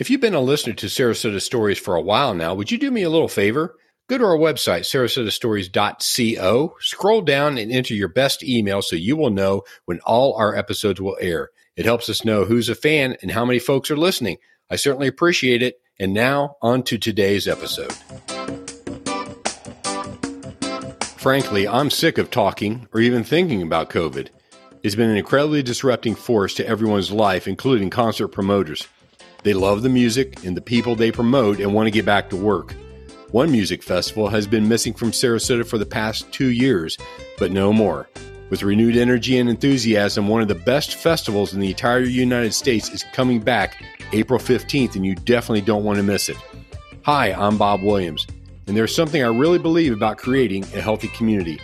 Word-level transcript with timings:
If 0.00 0.08
you've 0.08 0.22
been 0.22 0.32
a 0.32 0.40
listener 0.40 0.72
to 0.72 0.86
Sarasota 0.86 1.42
Stories 1.42 1.78
for 1.78 1.94
a 1.94 2.00
while 2.00 2.32
now, 2.32 2.54
would 2.54 2.70
you 2.70 2.78
do 2.78 2.90
me 2.90 3.02
a 3.02 3.10
little 3.10 3.28
favor? 3.28 3.76
Go 4.08 4.16
to 4.16 4.24
our 4.24 4.38
website, 4.38 4.86
sarasotastories.co, 4.88 6.74
scroll 6.80 7.20
down 7.20 7.58
and 7.58 7.70
enter 7.70 7.92
your 7.92 8.08
best 8.08 8.42
email 8.42 8.80
so 8.80 8.96
you 8.96 9.14
will 9.14 9.28
know 9.28 9.60
when 9.84 10.00
all 10.06 10.32
our 10.36 10.56
episodes 10.56 11.02
will 11.02 11.18
air. 11.20 11.50
It 11.76 11.84
helps 11.84 12.08
us 12.08 12.24
know 12.24 12.46
who's 12.46 12.70
a 12.70 12.74
fan 12.74 13.18
and 13.20 13.30
how 13.30 13.44
many 13.44 13.58
folks 13.58 13.90
are 13.90 13.96
listening. 13.96 14.38
I 14.70 14.76
certainly 14.76 15.06
appreciate 15.06 15.62
it. 15.62 15.78
And 15.98 16.14
now, 16.14 16.56
on 16.62 16.82
to 16.84 16.96
today's 16.96 17.46
episode. 17.46 17.92
Frankly, 21.18 21.68
I'm 21.68 21.90
sick 21.90 22.16
of 22.16 22.30
talking 22.30 22.88
or 22.94 23.00
even 23.02 23.22
thinking 23.22 23.60
about 23.60 23.90
COVID. 23.90 24.28
It's 24.82 24.94
been 24.94 25.10
an 25.10 25.18
incredibly 25.18 25.62
disrupting 25.62 26.14
force 26.14 26.54
to 26.54 26.66
everyone's 26.66 27.12
life, 27.12 27.46
including 27.46 27.90
concert 27.90 28.28
promoters. 28.28 28.88
They 29.42 29.54
love 29.54 29.82
the 29.82 29.88
music 29.88 30.44
and 30.44 30.56
the 30.56 30.60
people 30.60 30.94
they 30.94 31.10
promote 31.10 31.60
and 31.60 31.72
want 31.72 31.86
to 31.86 31.90
get 31.90 32.04
back 32.04 32.28
to 32.30 32.36
work. 32.36 32.74
One 33.30 33.50
music 33.50 33.82
festival 33.82 34.28
has 34.28 34.46
been 34.46 34.68
missing 34.68 34.92
from 34.92 35.12
Sarasota 35.12 35.66
for 35.66 35.78
the 35.78 35.86
past 35.86 36.30
two 36.32 36.48
years, 36.48 36.98
but 37.38 37.52
no 37.52 37.72
more. 37.72 38.08
With 38.50 38.64
renewed 38.64 38.96
energy 38.96 39.38
and 39.38 39.48
enthusiasm, 39.48 40.26
one 40.26 40.42
of 40.42 40.48
the 40.48 40.56
best 40.56 40.96
festivals 40.96 41.54
in 41.54 41.60
the 41.60 41.70
entire 41.70 42.00
United 42.00 42.52
States 42.52 42.90
is 42.90 43.04
coming 43.12 43.40
back 43.40 43.82
April 44.12 44.40
15th, 44.40 44.96
and 44.96 45.06
you 45.06 45.14
definitely 45.14 45.60
don't 45.60 45.84
want 45.84 45.98
to 45.98 46.02
miss 46.02 46.28
it. 46.28 46.36
Hi, 47.04 47.32
I'm 47.32 47.56
Bob 47.56 47.82
Williams, 47.82 48.26
and 48.66 48.76
there's 48.76 48.94
something 48.94 49.22
I 49.22 49.28
really 49.28 49.58
believe 49.58 49.92
about 49.92 50.18
creating 50.18 50.64
a 50.74 50.80
healthy 50.80 51.08
community. 51.08 51.60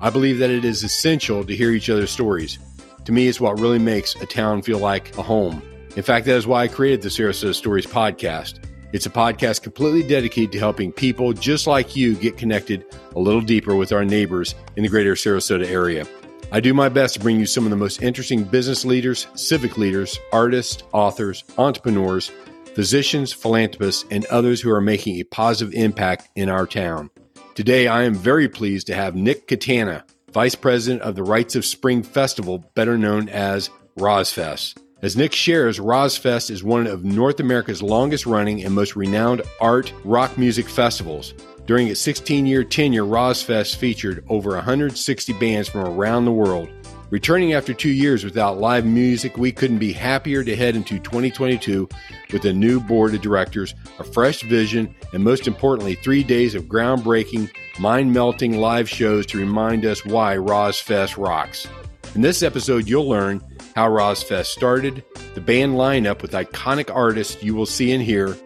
I 0.00 0.10
believe 0.10 0.38
that 0.38 0.50
it 0.50 0.64
is 0.64 0.84
essential 0.84 1.44
to 1.44 1.56
hear 1.56 1.72
each 1.72 1.90
other's 1.90 2.12
stories. 2.12 2.58
To 3.04 3.12
me, 3.12 3.26
it's 3.26 3.40
what 3.40 3.58
really 3.58 3.80
makes 3.80 4.14
a 4.14 4.26
town 4.26 4.62
feel 4.62 4.78
like 4.78 5.18
a 5.18 5.22
home. 5.22 5.60
In 5.96 6.02
fact, 6.02 6.26
that 6.26 6.36
is 6.36 6.46
why 6.46 6.62
I 6.62 6.68
created 6.68 7.02
the 7.02 7.08
Sarasota 7.08 7.54
Stories 7.54 7.86
podcast. 7.86 8.64
It's 8.92 9.06
a 9.06 9.10
podcast 9.10 9.62
completely 9.62 10.02
dedicated 10.02 10.52
to 10.52 10.58
helping 10.58 10.92
people 10.92 11.32
just 11.32 11.66
like 11.66 11.94
you 11.94 12.14
get 12.14 12.38
connected 12.38 12.84
a 13.14 13.20
little 13.20 13.40
deeper 13.40 13.74
with 13.74 13.92
our 13.92 14.04
neighbors 14.04 14.54
in 14.76 14.82
the 14.82 14.88
greater 14.88 15.14
Sarasota 15.14 15.66
area. 15.66 16.06
I 16.50 16.60
do 16.60 16.72
my 16.72 16.88
best 16.88 17.14
to 17.14 17.20
bring 17.20 17.38
you 17.38 17.44
some 17.44 17.64
of 17.64 17.70
the 17.70 17.76
most 17.76 18.02
interesting 18.02 18.44
business 18.44 18.86
leaders, 18.86 19.26
civic 19.34 19.76
leaders, 19.76 20.18
artists, 20.32 20.82
authors, 20.92 21.44
entrepreneurs, 21.58 22.30
physicians, 22.74 23.32
philanthropists, 23.32 24.06
and 24.10 24.24
others 24.26 24.62
who 24.62 24.70
are 24.70 24.80
making 24.80 25.16
a 25.16 25.24
positive 25.24 25.74
impact 25.74 26.28
in 26.36 26.48
our 26.48 26.66
town. 26.66 27.10
Today, 27.54 27.88
I 27.88 28.04
am 28.04 28.14
very 28.14 28.48
pleased 28.48 28.86
to 28.86 28.94
have 28.94 29.14
Nick 29.16 29.48
Katana, 29.48 30.04
Vice 30.32 30.54
President 30.54 31.02
of 31.02 31.16
the 31.16 31.24
Rites 31.24 31.56
of 31.56 31.66
Spring 31.66 32.02
Festival, 32.02 32.64
better 32.74 32.96
known 32.96 33.28
as 33.28 33.68
ROSFEST. 33.98 34.78
As 35.00 35.16
Nick 35.16 35.32
shares, 35.32 35.78
ROSFEST 35.78 36.50
is 36.50 36.64
one 36.64 36.88
of 36.88 37.04
North 37.04 37.38
America's 37.38 37.80
longest 37.80 38.26
running 38.26 38.64
and 38.64 38.74
most 38.74 38.96
renowned 38.96 39.42
art 39.60 39.92
rock 40.02 40.36
music 40.36 40.68
festivals. 40.68 41.34
During 41.66 41.86
its 41.86 42.00
16 42.00 42.46
year 42.46 42.64
tenure, 42.64 43.04
ROSFEST 43.04 43.76
featured 43.76 44.24
over 44.28 44.50
160 44.56 45.32
bands 45.34 45.68
from 45.68 45.82
around 45.82 46.24
the 46.24 46.32
world. 46.32 46.68
Returning 47.10 47.52
after 47.52 47.72
two 47.72 47.90
years 47.90 48.24
without 48.24 48.58
live 48.58 48.84
music, 48.84 49.38
we 49.38 49.52
couldn't 49.52 49.78
be 49.78 49.92
happier 49.92 50.42
to 50.42 50.56
head 50.56 50.74
into 50.74 50.98
2022 50.98 51.88
with 52.32 52.44
a 52.44 52.52
new 52.52 52.80
board 52.80 53.14
of 53.14 53.20
directors, 53.20 53.76
a 54.00 54.04
fresh 54.04 54.42
vision, 54.42 54.92
and 55.12 55.22
most 55.22 55.46
importantly, 55.46 55.94
three 55.94 56.24
days 56.24 56.56
of 56.56 56.64
groundbreaking, 56.64 57.48
mind 57.78 58.12
melting 58.12 58.58
live 58.58 58.88
shows 58.88 59.26
to 59.26 59.38
remind 59.38 59.86
us 59.86 60.04
why 60.04 60.36
ROSFEST 60.36 61.16
rocks. 61.16 61.68
In 62.16 62.22
this 62.22 62.42
episode, 62.42 62.88
you'll 62.88 63.08
learn 63.08 63.40
how 63.78 63.88
ROSFEST 63.88 64.50
started, 64.50 65.04
the 65.34 65.40
band 65.40 65.74
lineup 65.74 66.20
with 66.20 66.32
iconic 66.32 66.92
artists 66.92 67.40
you 67.44 67.54
will 67.54 67.64
see 67.64 67.92
and 67.92 68.02
hear, 68.02 68.36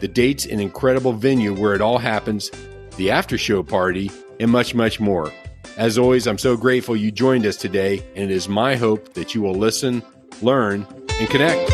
the 0.00 0.06
dates 0.06 0.44
and 0.44 0.60
incredible 0.60 1.14
venue 1.14 1.54
where 1.54 1.72
it 1.72 1.80
all 1.80 1.96
happens, 1.96 2.50
the 2.98 3.10
after 3.10 3.38
show 3.38 3.62
party, 3.62 4.10
and 4.38 4.50
much, 4.50 4.74
much 4.74 5.00
more. 5.00 5.32
As 5.78 5.96
always, 5.96 6.26
I'm 6.26 6.36
so 6.36 6.58
grateful 6.58 6.94
you 6.94 7.10
joined 7.10 7.46
us 7.46 7.56
today, 7.56 8.04
and 8.14 8.30
it 8.30 8.34
is 8.34 8.50
my 8.50 8.76
hope 8.76 9.14
that 9.14 9.34
you 9.34 9.40
will 9.40 9.54
listen, 9.54 10.02
learn, 10.42 10.86
and 11.18 11.30
connect. 11.30 11.72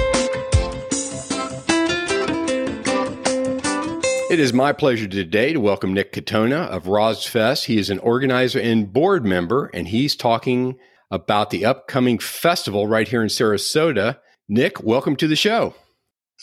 It 4.30 4.38
is 4.38 4.52
my 4.52 4.72
pleasure 4.72 5.08
today 5.08 5.54
to 5.54 5.58
welcome 5.58 5.92
Nick 5.92 6.12
Katona 6.12 6.68
of 6.68 6.84
ROSFEST. 6.84 7.64
He 7.64 7.78
is 7.78 7.90
an 7.90 7.98
organizer 7.98 8.60
and 8.60 8.92
board 8.92 9.26
member, 9.26 9.72
and 9.74 9.88
he's 9.88 10.14
talking 10.14 10.78
about 11.10 11.50
the 11.50 11.64
upcoming 11.64 12.18
festival 12.18 12.86
right 12.86 13.08
here 13.08 13.22
in 13.22 13.28
Sarasota. 13.28 14.18
Nick, 14.48 14.82
welcome 14.82 15.16
to 15.16 15.28
the 15.28 15.36
show. 15.36 15.74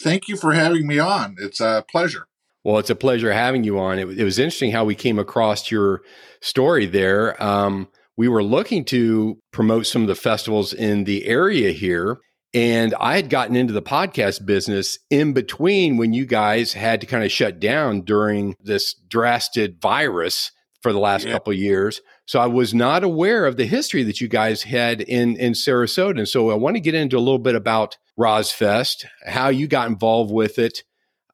Thank 0.02 0.28
you 0.28 0.38
for 0.38 0.54
having 0.54 0.88
me 0.88 1.00
on. 1.00 1.36
It's 1.40 1.60
a 1.60 1.86
pleasure. 1.90 2.28
Well, 2.64 2.80
it's 2.80 2.90
a 2.90 2.96
pleasure 2.96 3.32
having 3.32 3.64
you 3.64 3.80
on. 3.80 4.00
It, 4.00 4.20
it 4.20 4.24
was 4.24 4.40
interesting 4.40 4.72
how 4.72 4.86
we 4.86 4.96
came 4.96 5.20
across 5.20 5.70
your 5.70 6.02
story 6.42 6.86
there. 6.88 7.42
Um, 7.42 7.88
we 8.18 8.28
were 8.28 8.44
looking 8.44 8.86
to 8.86 9.38
promote 9.52 9.86
some 9.86 10.02
of 10.02 10.08
the 10.08 10.16
festivals 10.16 10.74
in 10.74 11.04
the 11.04 11.26
area 11.26 11.72
here. 11.72 12.18
And 12.54 12.96
I 13.00 13.18
had 13.18 13.30
gotten 13.30 13.56
into 13.56 13.74
the 13.74 13.82
podcast 13.82 14.46
business 14.46 14.98
in 15.10 15.34
between 15.34 15.98
when 15.98 16.14
you 16.14 16.26
guys 16.26 16.74
had 16.74 17.02
to 17.02 17.08
kind 17.08 17.24
of 17.24 17.32
shut 17.32 17.60
down 17.60 18.02
during 18.02 18.56
this 18.62 18.94
drastic 18.94 19.82
virus 19.82 20.52
for 20.82 20.94
the 20.94 21.00
last 21.00 21.26
yeah. 21.26 21.34
couple 21.34 21.52
years. 21.52 22.00
So 22.26 22.40
I 22.40 22.48
was 22.48 22.74
not 22.74 23.04
aware 23.04 23.46
of 23.46 23.56
the 23.56 23.66
history 23.66 24.04
that 24.04 24.20
you 24.20 24.28
guys 24.28 24.64
had 24.64 25.02
in 25.02 25.38
in 25.38 25.54
Sarasota. 25.54 26.20
And 26.20 26.28
so 26.28 26.50
I 26.50 26.56
want 26.56 26.76
to 26.76 26.82
get 26.82 26.96
into 26.96 27.18
a 27.18 27.20
little 27.20 27.40
bit 27.40 27.56
about 27.56 27.98
ROSFEST, 28.20 29.06
how 29.28 29.50
you 29.50 29.68
got 29.68 29.90
involved 29.90 30.32
with 30.32 30.58
it, 30.58 30.84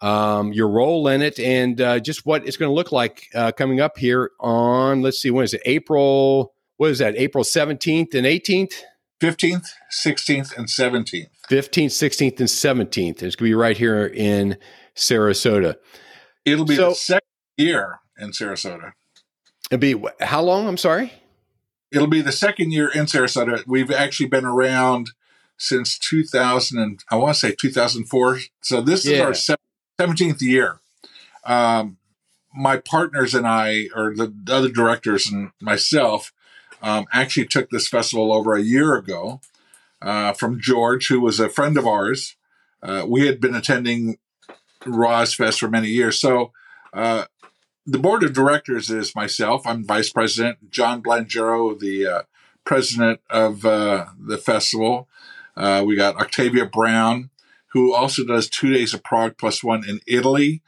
um, 0.01 0.51
your 0.51 0.67
role 0.67 1.07
in 1.07 1.21
it, 1.21 1.39
and 1.39 1.79
uh, 1.79 1.99
just 1.99 2.25
what 2.25 2.45
it's 2.45 2.57
going 2.57 2.69
to 2.69 2.73
look 2.73 2.91
like 2.91 3.27
uh, 3.33 3.51
coming 3.51 3.79
up 3.79 3.97
here 3.97 4.31
on. 4.39 5.01
Let's 5.01 5.21
see, 5.21 5.31
when 5.31 5.43
is 5.43 5.53
it? 5.53 5.61
April. 5.65 6.53
What 6.77 6.89
is 6.89 6.99
that? 6.99 7.15
April 7.15 7.43
seventeenth 7.43 8.13
and 8.13 8.25
eighteenth. 8.25 8.83
15th, 9.21 9.67
16th, 10.03 10.57
and 10.57 10.65
17th. 10.65 11.27
15th, 11.47 11.91
16th, 11.91 12.39
and 12.39 12.49
17th. 12.49 13.21
It's 13.21 13.35
going 13.35 13.35
to 13.35 13.43
be 13.43 13.53
right 13.53 13.77
here 13.77 14.07
in 14.07 14.57
Sarasota. 14.95 15.75
It'll 16.43 16.65
be 16.65 16.75
so, 16.75 16.89
the 16.89 16.95
second 16.95 17.27
year 17.55 17.99
in 18.17 18.31
Sarasota. 18.31 18.93
It'll 19.71 19.79
be 19.79 19.95
how 20.19 20.41
long? 20.41 20.67
I'm 20.67 20.77
sorry. 20.77 21.13
It'll 21.91 22.07
be 22.07 22.21
the 22.21 22.31
second 22.31 22.71
year 22.71 22.89
in 22.89 23.05
Sarasota. 23.05 23.65
We've 23.65 23.91
actually 23.91 24.27
been 24.27 24.45
around 24.45 25.11
since 25.57 25.97
2000 25.97 26.79
and 26.79 27.03
I 27.09 27.15
want 27.15 27.35
to 27.35 27.39
say 27.39 27.55
2004. 27.55 28.39
So 28.61 28.81
this 28.81 29.05
yeah. 29.05 29.29
is 29.29 29.49
our 29.49 29.57
17th 30.07 30.41
year. 30.41 30.79
Um, 31.45 31.97
my 32.53 32.77
partners 32.77 33.33
and 33.33 33.47
I, 33.47 33.87
or 33.95 34.13
the 34.13 34.33
other 34.49 34.69
directors 34.69 35.31
and 35.31 35.51
myself, 35.61 36.33
um, 36.81 37.05
actually 37.13 37.45
took 37.45 37.69
this 37.69 37.87
festival 37.87 38.33
over 38.33 38.55
a 38.55 38.61
year 38.61 38.95
ago 38.95 39.39
uh, 40.01 40.33
from 40.33 40.59
George, 40.59 41.07
who 41.07 41.21
was 41.21 41.39
a 41.39 41.47
friend 41.47 41.77
of 41.77 41.87
ours. 41.87 42.35
Uh, 42.83 43.05
we 43.07 43.27
had 43.27 43.39
been 43.39 43.55
attending 43.55 44.17
ROSFEST 44.85 45.59
for 45.59 45.69
many 45.69 45.87
years. 45.87 46.19
So 46.19 46.51
uh, 46.93 47.25
the 47.85 47.99
board 47.99 48.23
of 48.23 48.33
directors 48.33 48.89
is 48.89 49.15
myself. 49.15 49.65
I'm 49.65 49.85
vice 49.85 50.11
president. 50.11 50.69
John 50.69 51.01
Blangero, 51.01 51.77
the 51.77 52.07
uh, 52.07 52.21
president 52.63 53.21
of 53.29 53.65
uh, 53.65 54.07
the 54.19 54.37
festival. 54.37 55.07
Uh, 55.55 55.83
we 55.85 55.95
got 55.95 56.15
Octavia 56.15 56.65
Brown, 56.65 57.29
who 57.67 57.93
also 57.93 58.23
does 58.23 58.49
two 58.49 58.71
days 58.71 58.93
of 58.93 59.03
Prog 59.03 59.37
plus 59.37 59.63
one 59.63 59.87
in 59.87 59.99
Italy. 60.07 60.61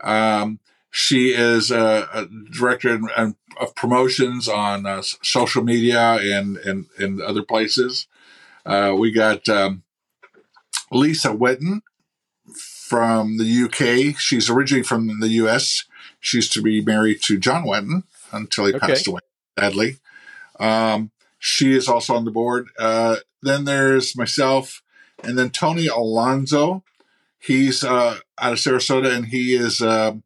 Um, 0.00 0.60
she 0.90 1.34
is 1.34 1.70
a, 1.70 2.08
a 2.12 2.26
director 2.26 3.00
of 3.16 3.74
promotions 3.74 4.48
on 4.48 4.86
uh, 4.86 5.02
social 5.02 5.62
media 5.62 6.18
and, 6.20 6.56
and, 6.58 6.86
and 6.98 7.20
other 7.20 7.42
places. 7.42 8.06
Uh, 8.64 8.94
we 8.96 9.10
got 9.10 9.48
um, 9.48 9.82
Lisa 10.90 11.28
Wetton 11.28 11.80
from 12.54 13.36
the 13.38 13.64
UK. 13.64 14.18
She's 14.18 14.48
originally 14.48 14.82
from 14.82 15.20
the 15.20 15.28
US. 15.28 15.84
She 16.20 16.38
used 16.38 16.52
to 16.54 16.62
be 16.62 16.80
married 16.80 17.22
to 17.22 17.38
John 17.38 17.64
Wetton 17.64 18.04
until 18.32 18.66
he 18.66 18.74
okay. 18.74 18.86
passed 18.86 19.06
away, 19.06 19.20
sadly. 19.58 19.96
Um, 20.58 21.10
she 21.38 21.72
is 21.72 21.88
also 21.88 22.14
on 22.14 22.24
the 22.24 22.30
board. 22.30 22.68
Uh, 22.78 23.16
then 23.42 23.64
there's 23.64 24.16
myself, 24.16 24.82
and 25.22 25.38
then 25.38 25.50
Tony 25.50 25.86
Alonzo. 25.86 26.82
He's 27.38 27.84
uh, 27.84 28.18
out 28.38 28.52
of 28.52 28.58
Sarasota, 28.58 29.14
and 29.14 29.26
he 29.26 29.54
is 29.54 29.80
uh, 29.80 30.16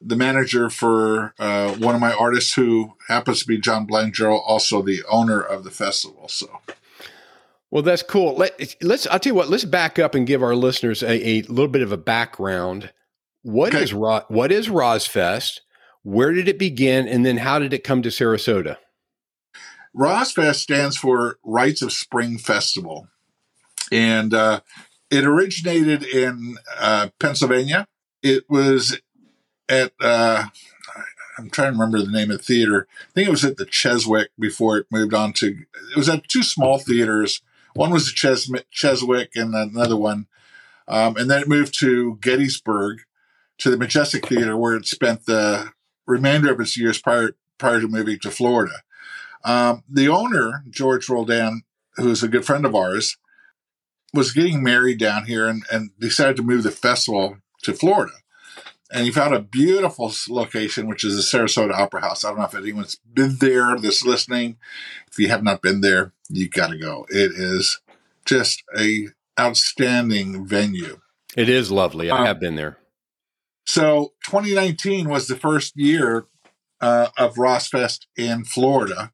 the 0.00 0.16
manager 0.16 0.70
for 0.70 1.34
uh, 1.38 1.74
one 1.74 1.94
of 1.94 2.00
my 2.00 2.14
artists 2.14 2.54
who 2.54 2.94
happens 3.08 3.40
to 3.40 3.46
be 3.46 3.58
John 3.58 3.86
Blangero, 3.86 4.40
also 4.46 4.80
the 4.80 5.02
owner 5.10 5.40
of 5.40 5.64
the 5.64 5.70
festival. 5.70 6.28
So. 6.28 6.60
Well, 7.70 7.82
that's 7.82 8.02
cool. 8.02 8.36
Let, 8.36 8.58
us 8.60 9.06
I'll 9.06 9.18
tell 9.18 9.30
you 9.30 9.34
what. 9.34 9.50
Let's 9.50 9.64
back 9.64 9.98
up 9.98 10.14
and 10.14 10.26
give 10.26 10.42
our 10.42 10.54
listeners 10.54 11.02
a, 11.02 11.28
a 11.28 11.42
little 11.42 11.68
bit 11.68 11.82
of 11.82 11.92
a 11.92 11.96
background. 11.96 12.90
What 13.46 13.76
okay. 13.76 13.84
is 13.84 13.94
what 13.94 14.50
is 14.50 14.68
ROSFEST? 14.68 15.60
Where 16.02 16.32
did 16.32 16.48
it 16.48 16.58
begin, 16.58 17.06
and 17.06 17.24
then 17.24 17.36
how 17.36 17.60
did 17.60 17.72
it 17.72 17.84
come 17.84 18.02
to 18.02 18.08
Sarasota? 18.08 18.76
ROSFEST 19.94 20.60
stands 20.60 20.96
for 20.96 21.38
Rites 21.44 21.80
of 21.80 21.92
Spring 21.92 22.38
Festival, 22.38 23.06
and 23.92 24.34
uh, 24.34 24.62
it 25.12 25.24
originated 25.24 26.02
in 26.02 26.56
uh, 26.76 27.10
Pennsylvania. 27.20 27.86
It 28.20 28.50
was 28.50 28.98
at 29.68 29.92
uh, 30.00 30.46
I'm 31.38 31.48
trying 31.48 31.72
to 31.72 31.78
remember 31.78 32.00
the 32.00 32.10
name 32.10 32.32
of 32.32 32.38
the 32.38 32.42
theater. 32.42 32.88
I 33.00 33.12
think 33.12 33.28
it 33.28 33.30
was 33.30 33.44
at 33.44 33.58
the 33.58 33.66
Cheswick 33.66 34.30
before 34.36 34.76
it 34.76 34.86
moved 34.90 35.14
on 35.14 35.32
to. 35.34 35.58
It 35.92 35.96
was 35.96 36.08
at 36.08 36.26
two 36.26 36.42
small 36.42 36.78
theaters. 36.78 37.42
One 37.74 37.92
was 37.92 38.06
the 38.06 38.12
Ches, 38.12 38.50
Cheswick, 38.72 39.36
and 39.36 39.54
another 39.54 39.96
one, 39.96 40.26
um, 40.88 41.16
and 41.16 41.30
then 41.30 41.42
it 41.42 41.48
moved 41.48 41.78
to 41.78 42.18
Gettysburg, 42.20 43.02
to 43.58 43.70
the 43.70 43.76
Majestic 43.76 44.26
Theater, 44.26 44.56
where 44.56 44.74
it 44.74 44.86
spent 44.86 45.26
the 45.26 45.70
remainder 46.06 46.52
of 46.52 46.60
its 46.60 46.76
years 46.76 47.00
prior 47.00 47.32
prior 47.58 47.80
to 47.80 47.88
moving 47.88 48.18
to 48.20 48.30
Florida. 48.30 48.82
Um, 49.44 49.82
the 49.88 50.08
owner, 50.08 50.64
George 50.68 51.08
Roldan, 51.08 51.62
who's 51.96 52.22
a 52.22 52.28
good 52.28 52.44
friend 52.44 52.66
of 52.66 52.74
ours, 52.74 53.16
was 54.12 54.32
getting 54.32 54.62
married 54.62 54.98
down 54.98 55.24
here 55.24 55.46
and, 55.46 55.62
and 55.70 55.90
decided 55.98 56.36
to 56.36 56.42
move 56.42 56.64
the 56.64 56.70
festival 56.70 57.38
to 57.62 57.72
Florida 57.72 58.12
and 58.92 59.04
he 59.04 59.10
found 59.10 59.34
a 59.34 59.40
beautiful 59.40 60.12
location, 60.28 60.86
which 60.86 61.04
is 61.04 61.16
the 61.16 61.38
Sarasota 61.38 61.72
Opera 61.72 62.02
House. 62.02 62.24
I 62.24 62.28
don't 62.28 62.38
know 62.38 62.44
if 62.44 62.54
anyone's 62.54 62.96
been 62.96 63.36
there 63.40 63.76
that's 63.78 64.04
listening. 64.04 64.56
If 65.10 65.18
you 65.18 65.28
have 65.28 65.42
not 65.42 65.62
been 65.62 65.80
there, 65.80 66.12
you 66.28 66.48
got 66.48 66.68
to 66.68 66.78
go. 66.78 67.06
It 67.08 67.32
is 67.32 67.80
just 68.24 68.62
a 68.78 69.08
outstanding 69.38 70.46
venue. 70.46 71.00
It 71.36 71.48
is 71.48 71.70
lovely. 71.70 72.10
I 72.10 72.20
um, 72.20 72.26
have 72.26 72.40
been 72.40 72.56
there. 72.56 72.78
So 73.66 74.12
2019 74.26 75.08
was 75.08 75.26
the 75.26 75.36
first 75.36 75.76
year 75.76 76.26
uh, 76.80 77.08
of 77.18 77.34
ROSFEST 77.34 78.06
in 78.16 78.44
Florida, 78.44 79.12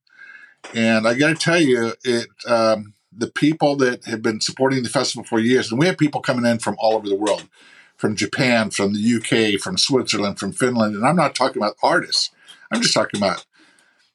and 0.74 1.06
I 1.06 1.14
got 1.14 1.28
to 1.28 1.34
tell 1.34 1.60
you, 1.60 1.94
it 2.04 2.28
um, 2.46 2.94
the 3.16 3.30
people 3.30 3.76
that 3.76 4.04
have 4.04 4.22
been 4.22 4.40
supporting 4.40 4.82
the 4.82 4.88
festival 4.88 5.24
for 5.24 5.38
years, 5.38 5.70
and 5.70 5.78
we 5.78 5.86
have 5.86 5.98
people 5.98 6.20
coming 6.20 6.46
in 6.46 6.58
from 6.58 6.76
all 6.78 6.94
over 6.94 7.08
the 7.08 7.16
world 7.16 7.48
from 7.96 8.16
Japan, 8.16 8.70
from 8.70 8.94
the 8.94 9.16
UK, 9.16 9.60
from 9.60 9.78
Switzerland, 9.78 10.38
from 10.38 10.52
Finland. 10.52 10.96
And 10.96 11.06
I'm 11.06 11.16
not 11.16 11.34
talking 11.34 11.62
about 11.62 11.76
artists. 11.82 12.30
I'm 12.72 12.80
just 12.80 12.94
talking 12.94 13.20
about 13.20 13.46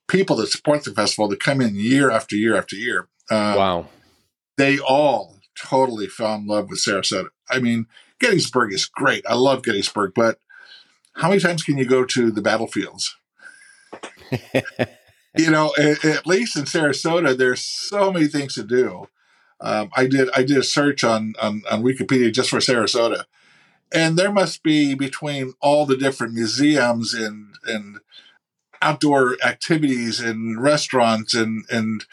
people 0.07 0.35
that 0.37 0.47
support 0.47 0.83
the 0.83 0.91
festival 0.91 1.27
that 1.29 1.39
come 1.39 1.61
in 1.61 1.75
year 1.75 2.11
after 2.11 2.35
year 2.35 2.57
after 2.57 2.75
year. 2.75 3.07
Uh, 3.29 3.55
wow. 3.57 3.87
They 4.57 4.79
all 4.79 5.37
totally 5.57 6.07
fell 6.07 6.35
in 6.35 6.47
love 6.47 6.69
with 6.69 6.79
Sarasota. 6.79 7.29
I 7.49 7.59
mean, 7.59 7.87
Gettysburg 8.19 8.73
is 8.73 8.85
great. 8.85 9.25
I 9.27 9.35
love 9.35 9.63
Gettysburg, 9.63 10.13
but 10.15 10.39
how 11.13 11.29
many 11.29 11.41
times 11.41 11.63
can 11.63 11.77
you 11.77 11.85
go 11.85 12.05
to 12.05 12.31
the 12.31 12.41
battlefields? 12.41 13.15
you 15.37 15.51
know, 15.51 15.73
at, 15.77 16.03
at, 16.05 16.27
least 16.27 16.57
in 16.57 16.65
Sarasota, 16.65 17.37
there's 17.37 17.61
so 17.61 18.11
many 18.11 18.27
things 18.27 18.55
to 18.55 18.63
do. 18.63 19.07
Um, 19.59 19.89
I 19.95 20.05
did 20.05 20.29
I 20.35 20.43
did 20.43 20.57
a 20.57 20.63
search 20.63 21.03
on, 21.03 21.33
on 21.41 21.63
on 21.69 21.81
Wikipedia 21.81 22.31
just 22.31 22.51
for 22.51 22.59
Sarasota, 22.59 23.23
and 23.91 24.17
there 24.17 24.31
must 24.31 24.61
be 24.61 24.93
between 24.93 25.53
all 25.59 25.87
the 25.87 25.97
different 25.97 26.33
museums 26.33 27.15
and 27.15 27.55
and 27.65 27.99
outdoor 28.81 29.37
activities 29.43 30.19
and 30.19 30.61
restaurants 30.61 31.33
and 31.33 31.65
and 31.71 32.05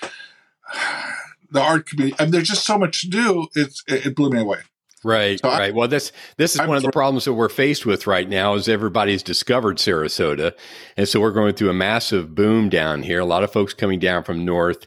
the 1.50 1.60
art 1.60 1.86
community. 1.86 2.16
I 2.18 2.24
mean, 2.24 2.30
there's 2.30 2.48
just 2.48 2.64
so 2.64 2.78
much 2.78 3.02
to 3.02 3.08
do. 3.08 3.48
It's 3.54 3.84
it 3.86 4.16
blew 4.16 4.30
me 4.30 4.40
away. 4.40 4.60
Right, 5.04 5.38
so 5.38 5.48
right. 5.48 5.62
I, 5.62 5.70
well, 5.70 5.86
this 5.86 6.12
this 6.38 6.54
is 6.54 6.60
I'm 6.60 6.68
one 6.68 6.78
of 6.78 6.82
the 6.82 6.90
problems 6.90 7.26
that 7.26 7.34
we're 7.34 7.50
faced 7.50 7.84
with 7.84 8.06
right 8.06 8.28
now. 8.28 8.54
Is 8.54 8.68
everybody's 8.68 9.22
discovered 9.22 9.76
Sarasota, 9.76 10.52
and 10.96 11.06
so 11.06 11.20
we're 11.20 11.30
going 11.30 11.54
through 11.54 11.70
a 11.70 11.74
massive 11.74 12.34
boom 12.34 12.70
down 12.70 13.02
here. 13.02 13.20
A 13.20 13.26
lot 13.26 13.44
of 13.44 13.52
folks 13.52 13.74
coming 13.74 13.98
down 13.98 14.24
from 14.24 14.44
north, 14.44 14.86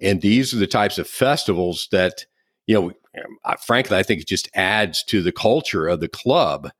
and 0.00 0.20
these 0.20 0.54
are 0.54 0.58
the 0.58 0.68
types 0.68 0.98
of 0.98 1.08
festivals 1.08 1.88
that 1.90 2.26
you 2.66 2.74
know 2.74 2.92
frankly, 3.60 3.96
I 3.96 4.02
think 4.02 4.20
it 4.20 4.28
just 4.28 4.48
adds 4.54 5.02
to 5.04 5.22
the 5.22 5.32
culture 5.32 5.86
of 5.86 6.00
the 6.00 6.08
club. 6.08 6.70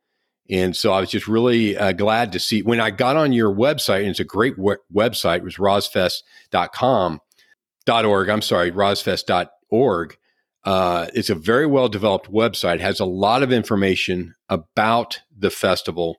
And 0.49 0.77
so 0.77 0.93
I 0.93 1.01
was 1.01 1.11
just 1.11 1.27
really 1.27 1.77
uh, 1.77 1.93
glad 1.93 2.33
to 2.33 2.39
see 2.39 2.63
when 2.63 2.81
I 2.81 2.91
got 2.91 3.17
on 3.17 3.33
your 3.33 3.53
website, 3.53 4.01
and 4.01 4.09
it's 4.09 4.21
a 4.21 4.25
great 4.25 4.57
we- 4.59 4.77
website, 4.95 5.39
it 5.39 5.45
was 5.45 5.57
rosfest.com, 5.57 7.21
.org, 7.89 8.29
I'm 8.29 8.43
sorry, 8.43 8.71
rosfest.org. 8.71 10.17
Uh, 10.67 11.07
it's 11.15 11.31
a 11.31 11.35
very 11.35 11.65
well 11.65 11.89
developed 11.89 12.31
website, 12.31 12.81
has 12.81 12.99
a 12.99 13.05
lot 13.05 13.45
of 13.45 13.53
information 13.53 14.35
about 14.49 15.21
the 15.35 15.51
festival. 15.51 16.17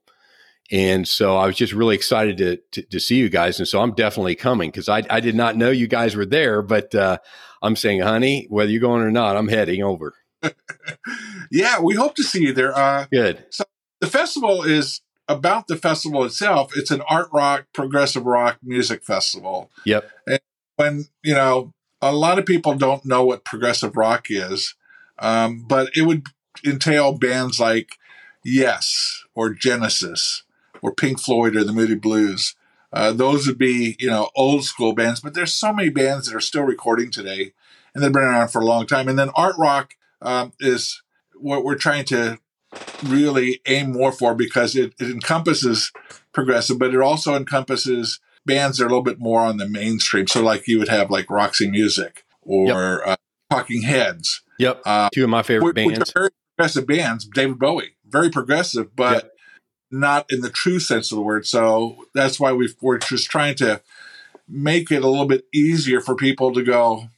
And 0.72 1.06
so 1.06 1.36
I 1.36 1.46
was 1.48 1.58
just 1.58 1.74
really 1.74 1.96
excited 1.96 2.38
to, 2.38 2.58
to, 2.72 2.82
to 2.84 3.00
see 3.00 3.18
you 3.18 3.30
guys. 3.30 3.60
And 3.60 3.68
so 3.68 3.82
I'm 3.82 3.94
definitely 3.94 4.36
coming 4.36 4.70
because 4.70 4.88
I, 4.88 5.04
I 5.10 5.20
did 5.20 5.36
not 5.36 5.58
know 5.58 5.70
you 5.70 5.88
guys 5.88 6.16
were 6.16 6.25
there, 6.25 6.62
but 6.62 6.96
uh, 6.96 7.18
I'm 7.62 7.75
saying, 7.75 8.01
honey, 8.01 8.48
whether 8.50 8.72
you're 8.72 8.82
going 8.82 9.01
or 9.01 9.12
not, 9.12 9.36
I'm 9.36 9.50
heading 9.50 9.84
over. 9.84 10.13
yeah, 11.51 11.82
we 11.82 11.96
hope 11.96 12.16
to 12.16 12.24
see 12.24 12.44
you 12.44 12.54
there. 12.54 12.77
Uh, 12.77 13.06
Good. 13.12 13.46
So 13.50 13.66
the 14.00 14.08
festival 14.08 14.63
is 14.63 15.01
about 15.27 15.68
the 15.68 15.75
festival 15.75 16.24
itself. 16.24 16.72
It's 16.75 16.92
an 16.92 17.01
art 17.10 17.27
rock, 17.34 17.66
progressive 17.74 18.25
rock 18.25 18.60
music 18.63 19.04
festival. 19.04 19.72
Yep. 19.86 20.10
And 20.25 20.39
when, 20.77 21.06
you 21.22 21.34
know, 21.34 21.74
a 22.01 22.12
lot 22.12 22.39
of 22.39 22.46
people 22.46 22.75
don't 22.75 23.06
know 23.06 23.25
what 23.25 23.46
progressive 23.46 23.98
rock 23.98 24.27
is, 24.30 24.75
um, 25.20 25.66
but 25.68 25.96
it 25.96 26.04
would 26.04 26.27
entail 26.66 27.13
bands 27.13 27.60
like 27.60 27.98
Yes 28.44 29.24
or 29.36 29.50
Genesis 29.50 30.44
or 30.82 30.94
Pink 30.94 31.20
Floyd 31.20 31.56
or 31.56 31.63
the 31.63 31.74
Moody 31.74 31.96
Blues. 31.96 32.56
Uh, 32.94 33.12
those 33.12 33.48
would 33.48 33.58
be, 33.58 33.96
you 34.00 34.08
know, 34.08 34.30
old 34.36 34.63
school 34.63 34.94
bands, 34.94 35.20
but 35.20 35.34
there's 35.34 35.54
so 35.54 35.74
many 35.74 35.89
bands 35.89 36.27
that 36.27 36.36
are 36.36 36.42
still 36.42 36.63
recording 36.63 37.12
today 37.12 37.54
and 37.94 38.04
they've 38.04 38.13
been 38.13 38.24
around 38.24 38.50
for 38.50 38.62
a 38.62 38.66
long 38.66 38.86
time. 38.86 39.08
And 39.08 39.18
then 39.18 39.32
art 39.36 39.56
rock 39.58 39.96
um, 40.22 40.54
is 40.60 41.01
what 41.36 41.63
we're 41.63 41.75
trying 41.75 42.06
to 42.06 42.39
really 43.04 43.62
aim 43.66 43.92
more 43.92 44.12
for 44.12 44.36
because 44.36 44.75
it, 44.75 44.94
it 45.00 45.10
encompasses 45.10 45.92
progressive, 46.32 46.80
but 46.80 46.94
it 46.94 47.01
also 47.01 47.36
encompasses 47.36 48.20
bands 48.48 48.77
that 48.77 48.86
are 48.86 48.88
a 48.88 48.89
little 48.89 49.04
bit 49.04 49.20
more 49.20 49.42
on 49.42 49.58
the 49.58 49.68
mainstream. 49.70 50.27
So, 50.27 50.42
like 50.42 50.68
you 50.68 50.80
would 50.80 50.89
have 50.89 51.12
like 51.12 51.30
Roxy 51.30 51.70
Music 51.70 52.25
or 52.42 53.04
yep. 53.06 53.08
uh, 53.08 53.16
Talking 53.51 53.84
Heads. 53.84 54.42
Yep, 54.58 54.82
uh, 54.86 55.10
two 55.13 55.24
of 55.24 55.30
my 55.30 55.44
favorite 55.44 55.75
bands. 55.75 56.12
very 56.12 56.32
progressive 56.56 56.88
bands. 56.88 57.25
David 57.25 57.60
Bowie, 57.60 57.96
very 58.08 58.32
progressive, 58.32 58.96
but 58.96 59.13
yep. 59.13 59.32
not 59.92 60.25
in 60.32 60.42
the 60.42 60.50
true 60.50 60.80
sense 60.80 61.12
of 61.12 61.18
the 61.18 61.22
word. 61.22 61.46
So 61.46 62.08
that's 62.16 62.39
why 62.39 62.54
we 62.54 62.74
are 62.84 62.98
just 62.98 63.30
trying 63.30 63.56
to 63.56 63.82
make 64.48 64.92
it 64.92 65.04
a 65.04 65.08
little 65.08 65.27
bit 65.27 65.46
easier 65.54 66.01
for 66.01 66.16
people 66.16 66.54
to 66.54 66.63
go. 66.63 67.10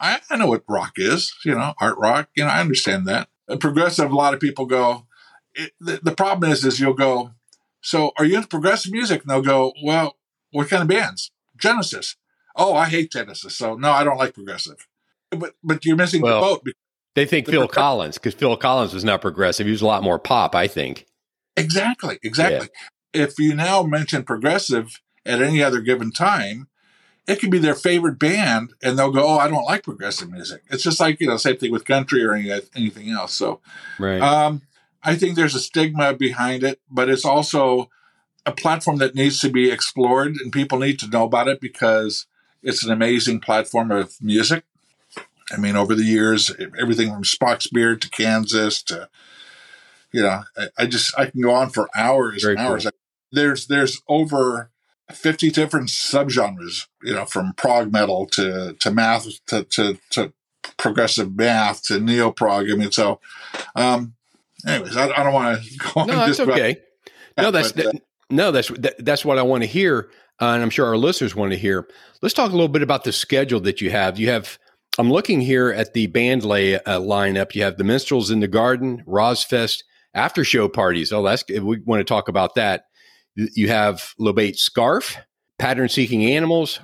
I, 0.00 0.20
I 0.30 0.36
know 0.36 0.46
what 0.46 0.62
rock 0.68 0.92
is, 0.96 1.34
you 1.44 1.54
know, 1.54 1.74
art 1.80 1.98
rock. 1.98 2.28
You 2.36 2.44
know, 2.44 2.50
I 2.50 2.60
understand 2.60 3.06
that. 3.08 3.28
And 3.48 3.60
progressive, 3.60 4.10
a 4.10 4.16
lot 4.16 4.34
of 4.34 4.40
people 4.40 4.66
go. 4.66 5.06
It, 5.54 5.72
the, 5.80 6.00
the 6.02 6.12
problem 6.12 6.50
is, 6.50 6.64
is 6.64 6.78
you'll 6.78 6.94
go. 6.94 7.32
So 7.80 8.12
are 8.16 8.24
you 8.24 8.36
into 8.36 8.48
progressive 8.48 8.92
music? 8.92 9.22
And 9.22 9.30
they'll 9.30 9.42
go, 9.42 9.72
well, 9.82 10.16
what 10.52 10.68
kind 10.68 10.82
of 10.82 10.88
bands? 10.88 11.30
Genesis. 11.56 12.16
Oh, 12.56 12.74
I 12.74 12.86
hate 12.86 13.12
Genesis. 13.12 13.54
So 13.54 13.74
no, 13.74 13.90
I 13.90 14.04
don't 14.04 14.18
like 14.18 14.34
progressive. 14.34 14.86
But 15.30 15.54
but 15.62 15.84
you're 15.84 15.96
missing 15.96 16.22
well, 16.22 16.40
the 16.40 16.46
boat. 16.46 16.74
They 17.14 17.26
think 17.26 17.46
the 17.46 17.52
Phil 17.52 17.68
Collins 17.68 18.16
because 18.16 18.34
Phil 18.34 18.56
Collins 18.56 18.94
was 18.94 19.04
not 19.04 19.20
progressive. 19.20 19.66
He 19.66 19.72
was 19.72 19.82
a 19.82 19.86
lot 19.86 20.02
more 20.02 20.18
pop, 20.18 20.54
I 20.54 20.66
think. 20.66 21.06
Exactly, 21.56 22.18
exactly. 22.22 22.68
Yeah. 23.14 23.24
If 23.24 23.38
you 23.38 23.54
now 23.54 23.82
mention 23.82 24.22
progressive 24.22 25.00
at 25.26 25.42
any 25.42 25.62
other 25.62 25.80
given 25.80 26.12
time, 26.12 26.68
it 27.26 27.40
could 27.40 27.50
be 27.50 27.58
their 27.58 27.74
favorite 27.74 28.18
band, 28.18 28.72
and 28.82 28.98
they'll 28.98 29.10
go, 29.10 29.26
"Oh, 29.26 29.38
I 29.38 29.48
don't 29.48 29.64
like 29.64 29.82
progressive 29.82 30.30
music." 30.30 30.62
It's 30.70 30.82
just 30.82 31.00
like 31.00 31.20
you 31.20 31.26
know, 31.26 31.36
same 31.36 31.56
thing 31.56 31.72
with 31.72 31.84
country 31.84 32.24
or 32.24 32.34
any, 32.34 32.50
anything 32.74 33.10
else. 33.10 33.34
So, 33.34 33.60
right. 33.98 34.20
Um, 34.20 34.62
I 35.02 35.14
think 35.14 35.36
there's 35.36 35.54
a 35.54 35.60
stigma 35.60 36.14
behind 36.14 36.62
it, 36.64 36.80
but 36.90 37.08
it's 37.08 37.24
also 37.24 37.90
a 38.48 38.52
platform 38.52 38.96
that 38.98 39.14
needs 39.14 39.40
to 39.40 39.50
be 39.50 39.70
explored, 39.70 40.36
and 40.36 40.52
people 40.52 40.78
need 40.78 40.98
to 41.00 41.08
know 41.08 41.24
about 41.24 41.48
it 41.48 41.60
because 41.60 42.26
it's 42.62 42.84
an 42.84 42.90
amazing 42.90 43.40
platform 43.40 43.90
of 43.90 44.14
music. 44.20 44.64
I 45.52 45.56
mean, 45.56 45.76
over 45.76 45.94
the 45.94 46.04
years, 46.04 46.50
everything 46.78 47.12
from 47.12 47.22
Spock's 47.22 47.68
Beard 47.68 48.02
to 48.02 48.10
Kansas 48.10 48.82
to, 48.84 49.08
you 50.12 50.22
know, 50.22 50.42
I, 50.56 50.68
I 50.78 50.86
just 50.86 51.18
I 51.18 51.26
can 51.26 51.40
go 51.42 51.54
on 51.54 51.70
for 51.70 51.88
hours 51.96 52.42
Very 52.42 52.56
and 52.56 52.66
hours. 52.66 52.84
Cool. 52.84 52.92
There's 53.32 53.66
there's 53.66 54.02
over 54.08 54.70
50 55.12 55.50
different 55.50 55.88
subgenres, 55.88 56.86
you 57.02 57.14
know, 57.14 57.24
from 57.24 57.52
prog 57.54 57.92
metal 57.92 58.26
to, 58.32 58.74
to 58.80 58.90
math, 58.90 59.26
to, 59.46 59.64
to, 59.64 59.98
to 60.10 60.32
progressive 60.76 61.34
math 61.34 61.82
to 61.84 61.98
neo 61.98 62.30
prog. 62.30 62.70
I 62.70 62.74
mean, 62.74 62.90
so, 62.90 63.20
um, 63.74 64.14
anyways, 64.66 64.96
I, 64.96 65.08
I 65.08 65.22
don't 65.22 65.32
want 65.32 65.62
to 65.62 65.76
go 65.94 66.00
on. 66.00 66.06
No, 66.08 66.26
that's 66.26 66.40
okay. 66.40 66.76
That, 67.36 67.42
no, 67.42 67.50
that's, 67.50 67.72
but, 67.72 67.86
uh, 67.86 67.92
no, 68.30 68.50
that's, 68.50 68.68
that, 68.68 69.04
that's 69.04 69.24
what 69.24 69.38
I 69.38 69.42
want 69.42 69.62
to 69.62 69.68
hear. 69.68 70.10
Uh, 70.40 70.46
and 70.46 70.62
I'm 70.62 70.70
sure 70.70 70.86
our 70.86 70.96
listeners 70.96 71.34
want 71.34 71.52
to 71.52 71.58
hear. 71.58 71.88
Let's 72.22 72.34
talk 72.34 72.50
a 72.50 72.54
little 72.54 72.68
bit 72.68 72.82
about 72.82 73.04
the 73.04 73.12
schedule 73.12 73.60
that 73.60 73.80
you 73.80 73.90
have. 73.90 74.18
You 74.18 74.30
have, 74.30 74.58
I'm 74.98 75.10
looking 75.10 75.40
here 75.40 75.70
at 75.70 75.94
the 75.94 76.06
band 76.06 76.44
lay 76.44 76.76
uh, 76.76 77.00
lineup. 77.00 77.54
You 77.54 77.62
have 77.64 77.76
the 77.76 77.84
Minstrels 77.84 78.30
in 78.30 78.40
the 78.40 78.48
Garden, 78.48 79.02
ROSFEST, 79.06 79.82
after 80.14 80.44
show 80.44 80.68
parties. 80.68 81.12
Oh, 81.12 81.22
that's 81.22 81.44
we 81.48 81.80
want 81.80 82.00
to 82.00 82.04
talk 82.04 82.28
about 82.28 82.54
that. 82.54 82.84
You 83.34 83.68
have 83.68 84.14
Lobate 84.18 84.56
Scarp, 84.56 85.04
Pattern 85.58 85.88
Seeking 85.88 86.24
Animals, 86.24 86.80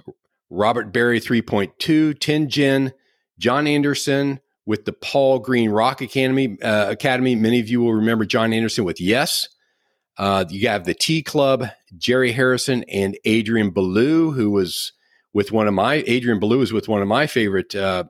Robert 0.51 0.93
Berry 0.93 1.21
3.2, 1.21 2.19
Tin 2.19 2.49
Gin, 2.49 2.93
Jon 3.39 3.67
Anderson 3.67 4.41
with 4.67 4.85
the 4.85 4.93
Paul 4.93 5.39
Green 5.41 5.71
Rock 5.71 6.01
Academy. 6.01 6.57
Uh, 6.63 6.91
Academy. 6.91 7.35
Many 7.35 7.61
of 7.61 7.69
you 7.69 7.81
will 7.81 7.95
remember 7.95 8.25
Jon 8.25 8.53
Anderson 8.53 8.85
with 8.85 9.01
Yes. 9.01 9.49
Uh, 10.17 10.45
you 10.49 10.69
have 10.69 10.85
the 10.85 10.95
Tea 10.95 11.23
Club, 11.23 11.67
Jerry 11.97 12.33
Harrison 12.33 12.85
and 12.85 13.19
Adrian 13.25 13.71
Belew, 13.71 14.33
who 14.33 14.51
was 14.51 14.93
with 15.33 15.51
one 15.51 15.67
of 15.67 15.75
my 15.75 16.05
Adrian 16.07 16.39
Belew 16.39 16.59
was 16.59 16.73
with 16.73 16.89
one 16.89 17.03
of 17.03 17.09
my 17.09 17.27
favorite 17.27 17.75
uh, 17.75 18.05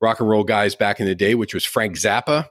rock 0.00 0.20
and 0.20 0.28
roll 0.28 0.44
guys 0.44 0.74
back 0.74 1.00
in 1.00 1.06
the 1.06 1.14
day, 1.14 1.34
which 1.34 1.54
was 1.54 1.64
Frank 1.64 1.96
Zappa. 1.96 2.48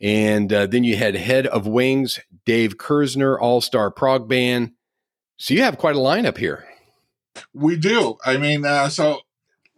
And 0.00 0.52
uh, 0.52 0.66
then 0.66 0.84
you 0.84 0.96
had 0.96 1.16
Head 1.16 1.48
with 1.52 1.66
Wings, 1.66 2.20
Dave 2.44 2.76
Kerzner, 2.76 3.36
All 3.40 3.60
Star 3.60 3.90
Prog 3.90 4.28
Band. 4.28 4.72
So 5.38 5.54
you 5.54 5.62
have 5.62 5.78
quite 5.78 5.96
a 5.96 6.00
lineup 6.00 6.38
here. 6.38 6.66
We 7.52 7.76
do. 7.76 8.18
I 8.24 8.36
mean, 8.36 8.64
uh, 8.64 8.90
so 8.90 9.20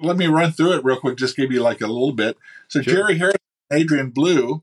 let 0.00 0.16
me 0.16 0.26
run 0.26 0.52
through 0.52 0.72
it 0.72 0.84
real 0.84 0.98
quick, 0.98 1.16
just 1.16 1.36
give 1.36 1.52
you 1.52 1.62
like 1.62 1.80
a 1.80 1.86
little 1.86 2.12
bit. 2.12 2.36
So 2.68 2.82
sure. 2.82 2.94
Jerry 2.94 3.18
Harrison, 3.18 3.38
Adrian 3.72 4.10
Belew, 4.10 4.62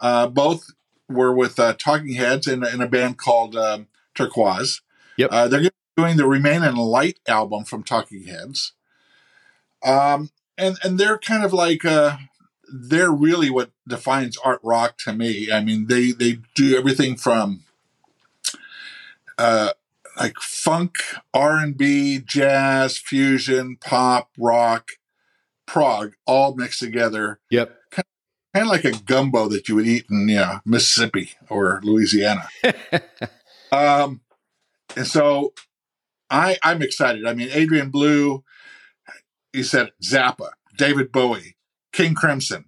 uh, 0.00 0.26
both 0.26 0.70
were 1.10 1.34
with 1.34 1.58
uh, 1.58 1.74
Talking 1.74 2.14
Heads 2.14 2.46
in, 2.46 2.64
in, 2.64 2.80
a 2.80 2.88
band 2.88 3.18
called 3.18 3.56
um, 3.56 3.88
Turkuaz. 4.14 4.80
Yep. 5.16 5.30
Uh, 5.32 5.48
they're 5.48 5.70
doing 5.96 6.16
the 6.16 6.26
Remain 6.26 6.62
in 6.62 6.76
Light 6.76 7.18
album 7.26 7.64
from 7.64 7.82
Talking 7.82 8.24
Heads. 8.24 8.72
Um, 9.82 10.30
and, 10.56 10.78
and 10.82 10.98
they're 10.98 11.18
kind 11.18 11.44
of 11.44 11.52
like, 11.52 11.84
uh, 11.84 12.16
they're 12.72 13.10
really 13.10 13.50
what 13.50 13.70
defines 13.86 14.36
art 14.38 14.60
rock 14.62 14.96
to 14.98 15.12
me. 15.12 15.50
I 15.50 15.62
mean, 15.62 15.86
they 15.88 16.12
they 16.12 16.38
do 16.54 16.76
everything 16.76 17.16
from 17.16 17.64
uh, 19.38 19.72
like 20.16 20.36
funk, 20.38 20.94
R 21.34 21.58
and 21.58 21.76
B, 21.76 22.20
jazz, 22.24 22.98
fusion, 22.98 23.76
pop, 23.76 24.30
rock, 24.38 24.90
prog, 25.66 26.14
all 26.26 26.54
mixed 26.54 26.80
together. 26.80 27.40
Yep. 27.50 27.76
Kind 28.54 28.66
of, 28.66 28.72
like 28.72 28.84
a 28.84 28.92
gumbo 28.92 29.48
that 29.48 29.68
you 29.68 29.76
would 29.76 29.86
eat 29.86 30.06
in 30.10 30.28
yeah, 30.28 30.58
Mississippi 30.64 31.32
or 31.48 31.80
Louisiana. 31.84 32.48
um, 33.72 34.20
and 34.96 35.06
so 35.06 35.52
I 36.28 36.58
I'm 36.62 36.82
excited. 36.82 37.26
I 37.26 37.34
mean, 37.34 37.48
Adrian 37.52 37.90
Belew, 37.90 38.42
he 39.52 39.62
said 39.62 39.92
Zappa, 40.02 40.50
David 40.76 41.12
Bowie, 41.12 41.56
King 41.92 42.14
Crimson. 42.14 42.64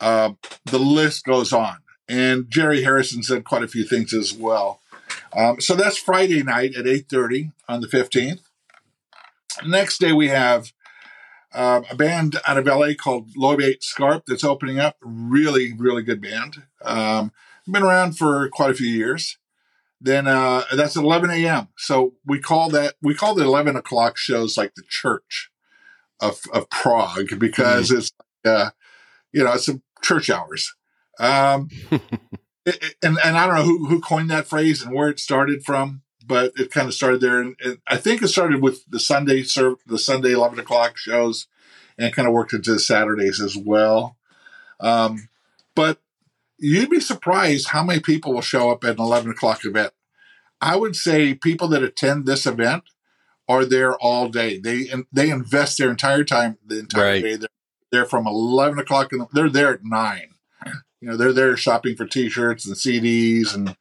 Uh, 0.00 0.32
the 0.64 0.78
list 0.78 1.24
goes 1.24 1.52
on. 1.52 1.78
And 2.08 2.48
Jerry 2.48 2.82
Harrison 2.82 3.22
said 3.22 3.44
quite 3.44 3.62
a 3.62 3.68
few 3.68 3.84
things 3.84 4.14
as 4.14 4.32
well. 4.32 4.80
Um, 5.36 5.60
so 5.60 5.74
that's 5.74 5.98
Friday 5.98 6.42
night 6.42 6.74
at 6.74 6.86
8.30 6.86 7.52
on 7.68 7.80
the 7.80 7.86
15th. 7.86 8.40
Next 9.66 9.98
day 9.98 10.12
we 10.12 10.28
have 10.28 10.72
uh, 11.52 11.82
a 11.90 11.96
band 11.96 12.36
out 12.46 12.58
of 12.58 12.66
LA 12.66 12.94
called 12.98 13.30
Lobate 13.36 13.82
Scarp 13.82 14.24
that's 14.26 14.44
opening 14.44 14.78
up. 14.78 14.96
Really, 15.00 15.72
really 15.72 16.02
good 16.02 16.20
band. 16.20 16.64
Um, 16.84 17.32
been 17.70 17.82
around 17.82 18.16
for 18.16 18.48
quite 18.48 18.70
a 18.70 18.74
few 18.74 18.88
years. 18.88 19.38
Then 20.00 20.26
uh, 20.26 20.62
that's 20.74 20.96
at 20.96 21.02
11 21.02 21.30
a.m. 21.30 21.68
So 21.76 22.14
we 22.24 22.40
call 22.40 22.70
that 22.70 22.94
we 23.02 23.14
call 23.14 23.34
the 23.34 23.44
11 23.44 23.76
o'clock 23.76 24.16
shows 24.16 24.56
like 24.56 24.74
the 24.74 24.84
church 24.88 25.50
of 26.20 26.40
of 26.52 26.70
prog 26.70 27.38
because 27.38 27.88
mm-hmm. 27.88 27.98
it's 27.98 28.12
uh, 28.44 28.70
you 29.32 29.42
know 29.42 29.52
it's 29.52 29.68
a 29.68 29.80
church 30.02 30.30
hours. 30.30 30.74
Um, 31.18 31.68
it, 31.90 32.00
it, 32.64 32.94
and 33.02 33.18
and 33.24 33.36
I 33.36 33.46
don't 33.46 33.56
know 33.56 33.64
who 33.64 33.86
who 33.86 34.00
coined 34.00 34.30
that 34.30 34.46
phrase 34.46 34.82
and 34.82 34.94
where 34.94 35.08
it 35.08 35.18
started 35.18 35.64
from, 35.64 36.02
but 36.28 36.52
it 36.56 36.70
kind 36.70 36.86
of 36.86 36.94
started 36.94 37.20
there. 37.20 37.40
And, 37.40 37.56
and 37.64 37.78
I 37.88 37.96
think 37.96 38.22
it 38.22 38.28
started 38.28 38.62
with 38.62 38.84
the 38.88 39.00
Sunday 39.00 39.42
serve 39.42 39.78
the 39.86 39.98
Sunday 39.98 40.32
eleven 40.32 40.58
o'clock 40.58 40.96
shows, 40.96 41.46
and 41.98 42.14
kind 42.14 42.28
of 42.28 42.34
worked 42.34 42.52
into 42.52 42.78
Saturdays 42.78 43.40
as 43.40 43.56
well. 43.56 44.16
Um, 44.80 45.28
but 45.74 46.00
you'd 46.58 46.90
be 46.90 47.00
surprised 47.00 47.68
how 47.68 47.82
many 47.82 48.00
people 48.00 48.32
will 48.32 48.42
show 48.42 48.70
up 48.70 48.84
at 48.84 48.98
an 48.98 49.00
eleven 49.00 49.30
o'clock 49.30 49.64
event. 49.64 49.92
I 50.60 50.76
would 50.76 50.94
say 50.94 51.34
people 51.34 51.68
that 51.68 51.82
attend 51.82 52.26
this 52.26 52.46
event 52.46 52.84
are 53.48 53.64
there 53.64 53.96
all 53.96 54.28
day. 54.28 54.58
They 54.58 54.88
they 55.12 55.30
invest 55.30 55.78
their 55.78 55.90
entire 55.90 56.24
time, 56.24 56.58
the 56.64 56.80
entire 56.80 57.04
right. 57.04 57.22
day. 57.22 57.36
They're 57.36 57.48
there 57.90 58.04
from 58.04 58.26
11 58.26 58.78
o'clock. 58.78 59.12
In 59.12 59.20
the, 59.20 59.28
they're 59.32 59.48
there 59.48 59.74
at 59.74 59.84
9. 59.84 60.28
You 61.00 61.08
know, 61.08 61.16
they're 61.16 61.32
there 61.32 61.56
shopping 61.56 61.94
for 61.94 62.06
T-shirts 62.06 62.66
and 62.66 62.74
CDs 62.74 63.54
and 63.54 63.76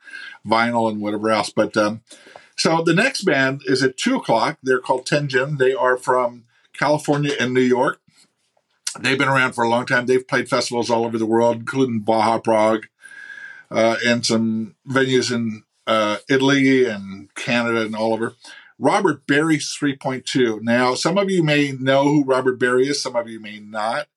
vinyl 0.46 0.89
and 0.89 1.01
whatever 1.01 1.32
else. 1.32 1.50
But 1.50 1.75
um, 1.75 2.01
so 2.58 2.82
the 2.84 2.94
next 2.94 3.22
band 3.22 3.62
is 3.66 3.84
at 3.84 3.98
2 3.98 4.18
o'clock. 4.18 4.58
They're 4.64 4.80
called 4.80 5.06
Tin 5.06 5.30
Gin. 5.30 5.58
They 5.58 5.74
are 5.74 5.98
from 5.98 6.46
California 6.74 7.34
and 7.40 7.54
New 7.54 7.62
York. 7.62 8.00
They've 9.00 9.18
been 9.18 9.28
around 9.28 9.54
for 9.54 9.64
a 9.64 9.70
long 9.70 9.86
time. 9.86 10.06
They've 10.06 10.28
played 10.28 10.50
festivals 10.50 10.90
all 10.90 11.06
over 11.06 11.18
the 11.18 11.26
world, 11.26 11.58
including 11.58 12.00
Baja 12.00 12.40
Prog 12.40 12.88
uh, 13.70 13.98
and 14.06 14.26
some 14.26 14.76
venues 14.88 15.34
in 15.34 15.64
uh, 15.86 16.18
Italy 16.30 16.86
and 16.86 17.34
Canada 17.36 17.82
and 17.82 17.96
all 17.96 18.14
over. 18.14 18.34
Robert 18.80 19.26
Berry's 19.26 19.76
3.2. 19.80 20.62
Now, 20.62 20.96
some 20.96 21.18
of 21.18 21.30
you 21.30 21.44
may 21.44 21.72
know 21.72 22.04
who 22.04 22.24
Robert 22.24 22.60
Berry 22.60 22.88
is, 22.88 23.02
some 23.02 23.16
of 23.16 23.28
you 23.28 23.40
may 23.40 23.60
not. 23.60 24.08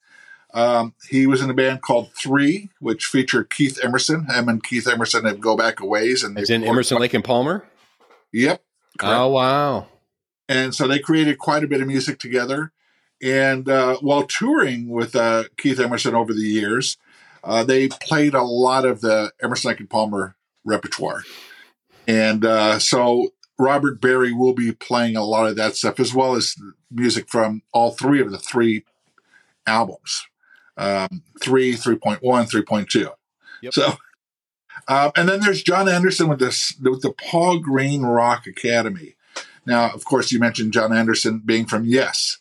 Um, 0.53 0.95
he 1.09 1.27
was 1.27 1.41
in 1.41 1.49
a 1.49 1.55
band 1.55 1.81
called 1.81 2.13
Three, 2.13 2.71
which 2.81 3.07
featured 3.07 3.51
Keith 3.51 3.79
Emerson. 3.83 4.27
Him 4.27 4.49
and 4.49 4.63
Keith 4.63 4.89
Emerson 4.89 5.25
have 5.25 5.41
go 5.41 5.57
back 5.57 5.81
a 5.81 5.87
ways. 5.87 6.25
And 6.25 6.37
it's 6.39 6.51
in 6.51 6.65
Emerson, 6.65 6.99
Lake 6.99 7.15
and 7.15 7.25
Palmer? 7.25 7.65
Yep. 8.33 8.63
Correct. 8.99 9.15
Oh, 9.17 9.29
wow. 9.29 9.87
And 10.49 10.75
so 10.75 10.87
they 10.87 10.99
created 10.99 11.39
quite 11.39 11.65
a 11.65 11.69
bit 11.69 11.81
of 11.81 11.87
music 11.87 12.19
together. 12.19 12.73
And 13.23 13.69
uh, 13.69 13.97
while 13.99 14.25
touring 14.25 14.89
with 14.89 15.15
uh, 15.15 15.45
Keith 15.57 15.79
Emerson 15.79 16.15
over 16.15 16.33
the 16.33 16.41
years, 16.41 16.97
uh, 17.45 17.65
they 17.65 17.89
played 17.89 18.35
a 18.35 18.43
lot 18.43 18.85
of 18.85 19.01
the 19.01 19.33
Emerson, 19.43 19.69
Lake 19.69 19.81
and 19.81 19.91
Palmer 19.91 20.37
repertoire. 20.65 21.23
And 22.09 22.45
uh, 22.45 22.79
so 22.79 23.29
Robert 23.59 24.01
Berry 24.01 24.33
will 24.33 24.55
be 24.55 24.73
playing 24.73 25.17
a 25.17 25.25
lot 25.25 25.47
of 25.47 25.57
that 25.57 25.77
stuff, 25.77 26.01
as 26.01 26.15
well 26.15 26.35
as 26.35 26.57
music 26.91 27.29
from 27.29 27.63
all 27.73 27.93
three 27.93 28.21
of 28.21 28.31
the 28.31 28.39
three 28.39 28.85
albums 29.67 30.27
um, 30.81 31.23
3, 31.43 31.75
3.1, 31.75 32.21
3.2. 32.21 33.13
Yep. 33.63 33.75
So, 33.75 33.93
um, 34.91 35.13
and 35.15 35.29
then 35.29 35.39
there's 35.39 35.63
Jon 35.63 35.89
Anderson 35.89 36.27
with 36.27 36.41
this 36.41 36.75
with 36.83 37.03
the 37.03 37.13
Paul 37.13 37.61
Green 37.61 38.03
Rock 38.03 38.49
Academy. 38.49 39.15
Now, 39.65 39.91
of 39.91 40.05
course, 40.05 40.33
you 40.33 40.41
mentioned 40.41 40.73
Jon 40.73 40.93
Anderson 40.93 41.43
being 41.45 41.67
from 41.67 41.85
Yes. 41.85 42.39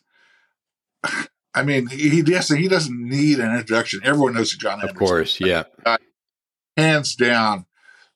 I 1.54 1.64
mean, 1.64 1.88
he, 1.88 2.24
yes, 2.26 2.50
he 2.50 2.68
doesn't 2.68 3.08
need 3.08 3.40
an 3.40 3.52
introduction. 3.52 4.02
Everyone 4.04 4.34
knows 4.34 4.52
who 4.52 4.58
Jon 4.58 4.80
Anderson. 4.80 4.90
Of 4.90 5.00
course, 5.00 5.40
yeah. 5.40 5.64
Uh, 5.86 5.98
hands 6.76 7.16
down, 7.16 7.68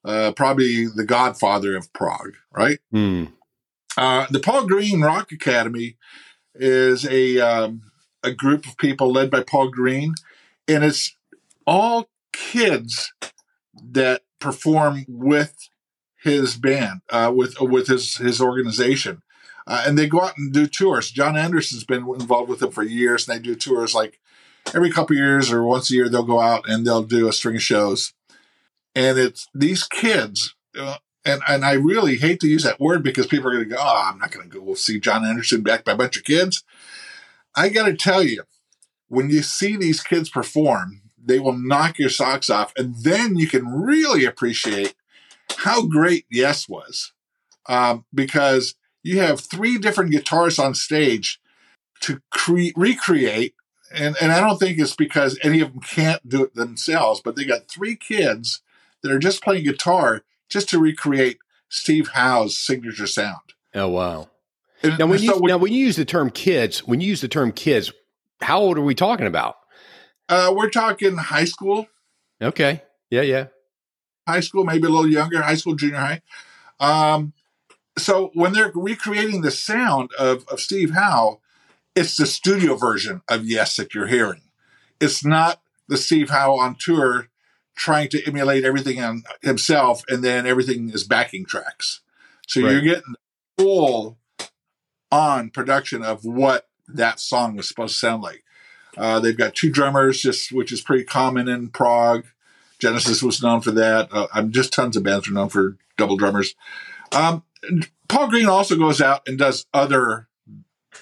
uh, 0.03 0.31
probably 0.31 0.87
the 0.87 1.05
godfather 1.05 1.77
of 1.77 1.93
prog, 1.93 2.33
right? 2.51 2.79
Hmm. 2.91 3.25
Uh, 3.95 4.25
the 4.31 4.39
Paul 4.39 4.65
Green 4.65 5.01
Rock 5.01 5.31
Academy 5.31 5.97
is 6.55 7.05
a 7.05 7.39
um, 7.39 7.83
a 8.23 8.31
group 8.31 8.65
of 8.65 8.77
people 8.77 9.11
led 9.11 9.29
by 9.29 9.43
Paul 9.43 9.69
Green, 9.69 10.15
and 10.67 10.83
it's 10.83 11.15
all 11.67 12.09
kids 12.31 13.13
that 13.73 14.21
perform 14.39 15.05
with 15.07 15.69
his 16.21 16.55
band, 16.55 17.01
uh, 17.09 17.31
with 17.35 17.59
with 17.59 17.87
his 17.87 18.17
his 18.17 18.41
organization, 18.41 19.21
uh, 19.67 19.83
and 19.85 19.97
they 19.97 20.07
go 20.07 20.21
out 20.21 20.37
and 20.37 20.53
do 20.53 20.67
tours. 20.67 21.11
Jon 21.11 21.37
Anderson's 21.37 21.83
been 21.83 22.07
involved 22.07 22.49
with 22.49 22.59
them 22.59 22.71
for 22.71 22.83
years, 22.83 23.27
and 23.27 23.37
they 23.37 23.41
do 23.41 23.55
tours 23.55 23.93
like 23.93 24.19
every 24.73 24.91
couple 24.91 25.15
years 25.15 25.51
or 25.51 25.63
once 25.63 25.91
a 25.91 25.95
year. 25.95 26.09
They'll 26.09 26.23
go 26.23 26.39
out 26.39 26.67
and 26.67 26.85
they'll 26.85 27.03
do 27.03 27.27
a 27.27 27.33
string 27.33 27.55
of 27.55 27.61
shows, 27.61 28.13
and 28.95 29.17
it's 29.17 29.47
these 29.53 29.83
kids. 29.83 30.55
Uh, 30.77 30.97
and 31.25 31.41
and 31.47 31.65
I 31.65 31.73
really 31.73 32.17
hate 32.17 32.39
to 32.41 32.47
use 32.47 32.63
that 32.63 32.79
word 32.79 33.03
because 33.03 33.27
people 33.27 33.49
are 33.49 33.53
going 33.53 33.69
to 33.69 33.75
go, 33.75 33.81
oh, 33.81 34.09
I'm 34.11 34.19
not 34.19 34.31
going 34.31 34.49
to 34.49 34.59
go 34.59 34.73
see 34.73 34.99
Jon 34.99 35.25
Anderson 35.25 35.61
backed 35.61 35.85
by 35.85 35.93
a 35.93 35.97
bunch 35.97 36.17
of 36.17 36.23
kids. 36.23 36.63
I 37.55 37.69
got 37.69 37.85
to 37.85 37.95
tell 37.95 38.23
you, 38.23 38.43
when 39.07 39.29
you 39.29 39.41
see 39.41 39.77
these 39.77 40.01
kids 40.01 40.29
perform, 40.29 41.02
they 41.25 41.39
will 41.39 41.57
knock 41.57 41.99
your 41.99 42.09
socks 42.09 42.49
off, 42.49 42.73
and 42.77 42.95
then 43.03 43.35
you 43.35 43.47
can 43.47 43.67
really 43.67 44.25
appreciate 44.25 44.95
how 45.57 45.85
great 45.85 46.25
Yes 46.29 46.67
was, 46.67 47.13
um, 47.67 48.05
because 48.13 48.75
you 49.03 49.19
have 49.19 49.39
three 49.39 49.77
different 49.77 50.11
guitarists 50.11 50.63
on 50.63 50.73
stage 50.73 51.39
to 52.01 52.21
cre- 52.29 52.75
recreate. 52.75 53.55
And, 53.93 54.15
and 54.19 54.31
I 54.31 54.39
don't 54.39 54.57
think 54.57 54.79
it's 54.79 54.95
because 54.95 55.37
any 55.43 55.59
of 55.61 55.71
them 55.71 55.81
can't 55.81 56.27
do 56.27 56.43
it 56.43 56.55
themselves, 56.55 57.21
but 57.23 57.35
they 57.35 57.45
got 57.45 57.67
three 57.67 57.95
kids 57.95 58.61
that 59.01 59.11
are 59.11 59.19
just 59.19 59.43
playing 59.43 59.65
guitar 59.65 60.23
just 60.49 60.67
to 60.69 60.79
recreate 60.79 61.37
Steve 61.69 62.09
Howe's 62.09 62.57
signature 62.57 63.07
sound. 63.07 63.53
Oh 63.75 63.89
wow! 63.89 64.29
And, 64.83 64.99
now, 64.99 65.07
when 65.07 65.19
so 65.19 65.25
you 65.25 65.33
when, 65.39 65.49
now 65.49 65.57
when 65.57 65.73
you 65.73 65.85
use 65.85 65.95
the 65.95 66.05
term 66.05 66.29
kids, 66.29 66.85
when 66.87 67.01
you 67.01 67.07
use 67.07 67.21
the 67.21 67.27
term 67.27 67.51
kids, 67.51 67.91
how 68.41 68.59
old 68.59 68.77
are 68.77 68.83
we 68.83 68.95
talking 68.95 69.27
about? 69.27 69.55
Uh, 70.29 70.53
we're 70.55 70.69
talking 70.69 71.17
high 71.17 71.45
school. 71.45 71.87
Okay. 72.41 72.81
Yeah, 73.09 73.21
yeah. 73.21 73.47
High 74.27 74.39
school, 74.39 74.63
maybe 74.63 74.87
a 74.87 74.89
little 74.89 75.09
younger, 75.09 75.41
high 75.41 75.55
school, 75.55 75.75
junior 75.75 75.97
high. 75.97 76.21
Um, 76.79 77.33
so 77.97 78.31
when 78.33 78.53
they're 78.53 78.71
recreating 78.73 79.41
the 79.41 79.51
sound 79.51 80.11
of, 80.17 80.45
of 80.47 80.59
Steve 80.59 80.91
Howe, 80.91 81.39
it's 81.95 82.17
the 82.17 82.25
studio 82.25 82.75
version 82.75 83.21
of 83.29 83.45
Yes 83.45 83.75
that 83.75 83.93
you're 83.93 84.07
hearing. 84.07 84.41
It's 84.99 85.23
not 85.23 85.61
the 85.87 85.97
Steve 85.97 86.29
Howe 86.29 86.57
on 86.57 86.75
tour 86.79 87.27
trying 87.75 88.09
to 88.09 88.25
emulate 88.25 88.63
everything 88.63 89.01
on 89.01 89.23
himself 89.41 90.03
and 90.07 90.23
then 90.23 90.47
everything 90.47 90.89
is 90.89 91.03
backing 91.03 91.45
tracks. 91.45 92.01
So 92.47 92.61
right. 92.61 92.71
you're 92.71 92.81
getting 92.81 93.15
full 93.57 94.17
on 95.11 95.49
production 95.49 96.03
of 96.03 96.25
what 96.25 96.67
that 96.87 97.19
song 97.19 97.55
was 97.55 97.67
supposed 97.67 97.93
to 97.93 97.99
sound 97.99 98.23
like. 98.23 98.42
Uh, 98.97 99.19
they've 99.19 99.37
got 99.37 99.55
two 99.55 99.71
drummers, 99.71 100.21
just 100.21 100.51
which 100.51 100.71
is 100.71 100.81
pretty 100.81 101.03
common 101.03 101.47
in 101.47 101.69
prog. 101.69 102.25
Genesis 102.79 103.23
was 103.23 103.41
known 103.41 103.61
for 103.61 103.71
that. 103.71 104.09
Uh, 104.11 104.27
I'm 104.33 104.51
just 104.51 104.73
tons 104.73 104.97
of 104.97 105.03
bands 105.03 105.27
are 105.27 105.33
known 105.33 105.49
for 105.49 105.77
double 105.97 106.17
drummers. 106.17 106.55
Um, 107.11 107.43
Paul 108.07 108.29
Green 108.29 108.47
also 108.47 108.77
goes 108.77 109.01
out 109.01 109.21
and 109.27 109.37
does 109.37 109.65
other 109.73 110.27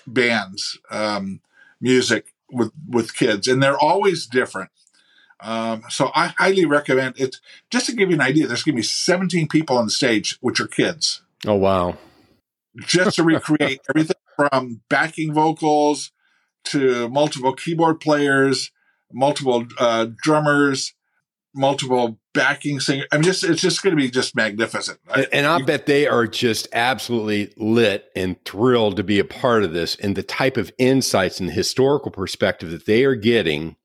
bands 0.05 0.79
um, 0.89 1.41
music 1.79 2.33
with 2.51 2.71
with 2.88 3.15
kids, 3.15 3.48
and 3.48 3.62
they're 3.62 3.79
always 3.79 4.27
different. 4.27 4.69
Um, 5.39 5.83
so 5.89 6.12
I 6.13 6.27
highly 6.38 6.65
recommend 6.65 7.19
it. 7.19 7.38
Just 7.71 7.88
to 7.88 7.95
give 7.95 8.10
you 8.10 8.15
an 8.15 8.21
idea, 8.21 8.45
there's 8.45 8.63
going 8.63 8.75
to 8.75 8.81
be 8.81 8.83
17 8.83 9.48
people 9.48 9.75
on 9.75 9.86
the 9.86 9.91
stage, 9.91 10.38
which 10.41 10.60
are 10.60 10.67
kids. 10.67 11.24
Oh 11.48 11.55
wow! 11.55 11.98
Just 12.77 13.15
to 13.15 13.24
recreate 13.24 13.81
everything 13.89 14.17
from 14.36 14.81
backing 14.88 15.33
vocals 15.33 16.12
to 16.65 17.09
multiple 17.09 17.53
keyboard 17.53 18.00
players, 18.00 18.71
multiple 19.11 19.65
uh, 19.79 20.07
drummers, 20.21 20.93
multiple 21.53 22.19
backing 22.33 22.79
singers. 22.79 23.07
I 23.11 23.17
mean, 23.17 23.24
just 23.24 23.43
it's 23.43 23.61
just 23.61 23.83
going 23.83 23.95
to 23.95 24.01
be 24.01 24.09
just 24.09 24.35
magnificent. 24.35 25.00
And, 25.13 25.27
and 25.33 25.47
I 25.47 25.61
bet 25.61 25.85
they 25.85 26.07
are 26.07 26.27
just 26.27 26.67
absolutely 26.74 27.53
lit 27.57 28.05
and 28.15 28.43
thrilled 28.45 28.97
to 28.97 29.03
be 29.03 29.19
a 29.19 29.25
part 29.25 29.63
of 29.63 29.74
this, 29.74 29.95
and 29.95 30.15
the 30.15 30.24
type 30.24 30.57
of 30.57 30.71
insights 30.77 31.39
and 31.39 31.51
historical 31.51 32.11
perspective 32.11 32.71
that 32.71 32.85
they 32.85 33.03
are 33.03 33.15
getting, 33.15 33.75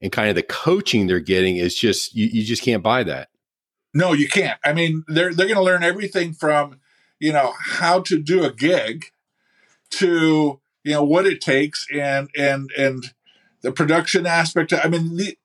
and 0.00 0.12
kind 0.12 0.28
of 0.28 0.36
the 0.36 0.42
coaching 0.42 1.06
they're 1.06 1.20
getting 1.20 1.56
is 1.56 1.74
just 1.74 2.14
you, 2.14 2.26
you 2.26 2.44
just 2.44 2.62
can't 2.62 2.82
buy 2.82 3.02
that. 3.04 3.28
No, 3.94 4.12
you 4.12 4.28
can't. 4.28 4.60
I 4.64 4.72
mean, 4.72 5.04
they're 5.08 5.34
they're 5.34 5.46
going 5.46 5.56
to 5.56 5.62
learn 5.62 5.82
everything 5.82 6.32
from 6.32 6.80
you 7.18 7.32
know 7.32 7.54
how 7.58 8.00
to 8.02 8.18
do 8.18 8.44
a 8.44 8.52
gig 8.52 9.06
to 9.90 10.60
you 10.88 10.94
know 10.94 11.04
what 11.04 11.26
it 11.26 11.42
takes 11.42 11.86
and 11.92 12.30
and 12.36 12.70
and 12.76 13.12
the 13.60 13.72
production 13.72 14.26
aspect. 14.26 14.72
I 14.72 14.88
mean, 14.88 15.16
the, 15.16 15.36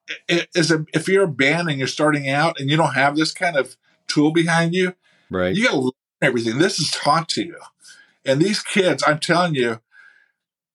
as 0.55 0.71
a, 0.71 0.85
if 0.93 1.07
you're 1.07 1.23
a 1.23 1.27
band 1.27 1.67
and 1.67 1.77
you're 1.77 1.87
starting 1.87 2.29
out 2.29 2.59
and 2.59 2.69
you 2.69 2.77
don't 2.77 2.93
have 2.93 3.17
this 3.17 3.33
kind 3.33 3.57
of 3.57 3.75
tool 4.07 4.31
behind 4.31 4.73
you, 4.73 4.93
right? 5.29 5.53
You 5.53 5.65
got 5.65 5.71
to 5.71 5.79
learn 5.79 5.91
everything. 6.21 6.59
This 6.59 6.79
is 6.79 6.91
taught 6.91 7.27
to 7.29 7.43
you, 7.43 7.57
and 8.25 8.41
these 8.41 8.61
kids, 8.61 9.03
I'm 9.05 9.19
telling 9.19 9.55
you, 9.55 9.81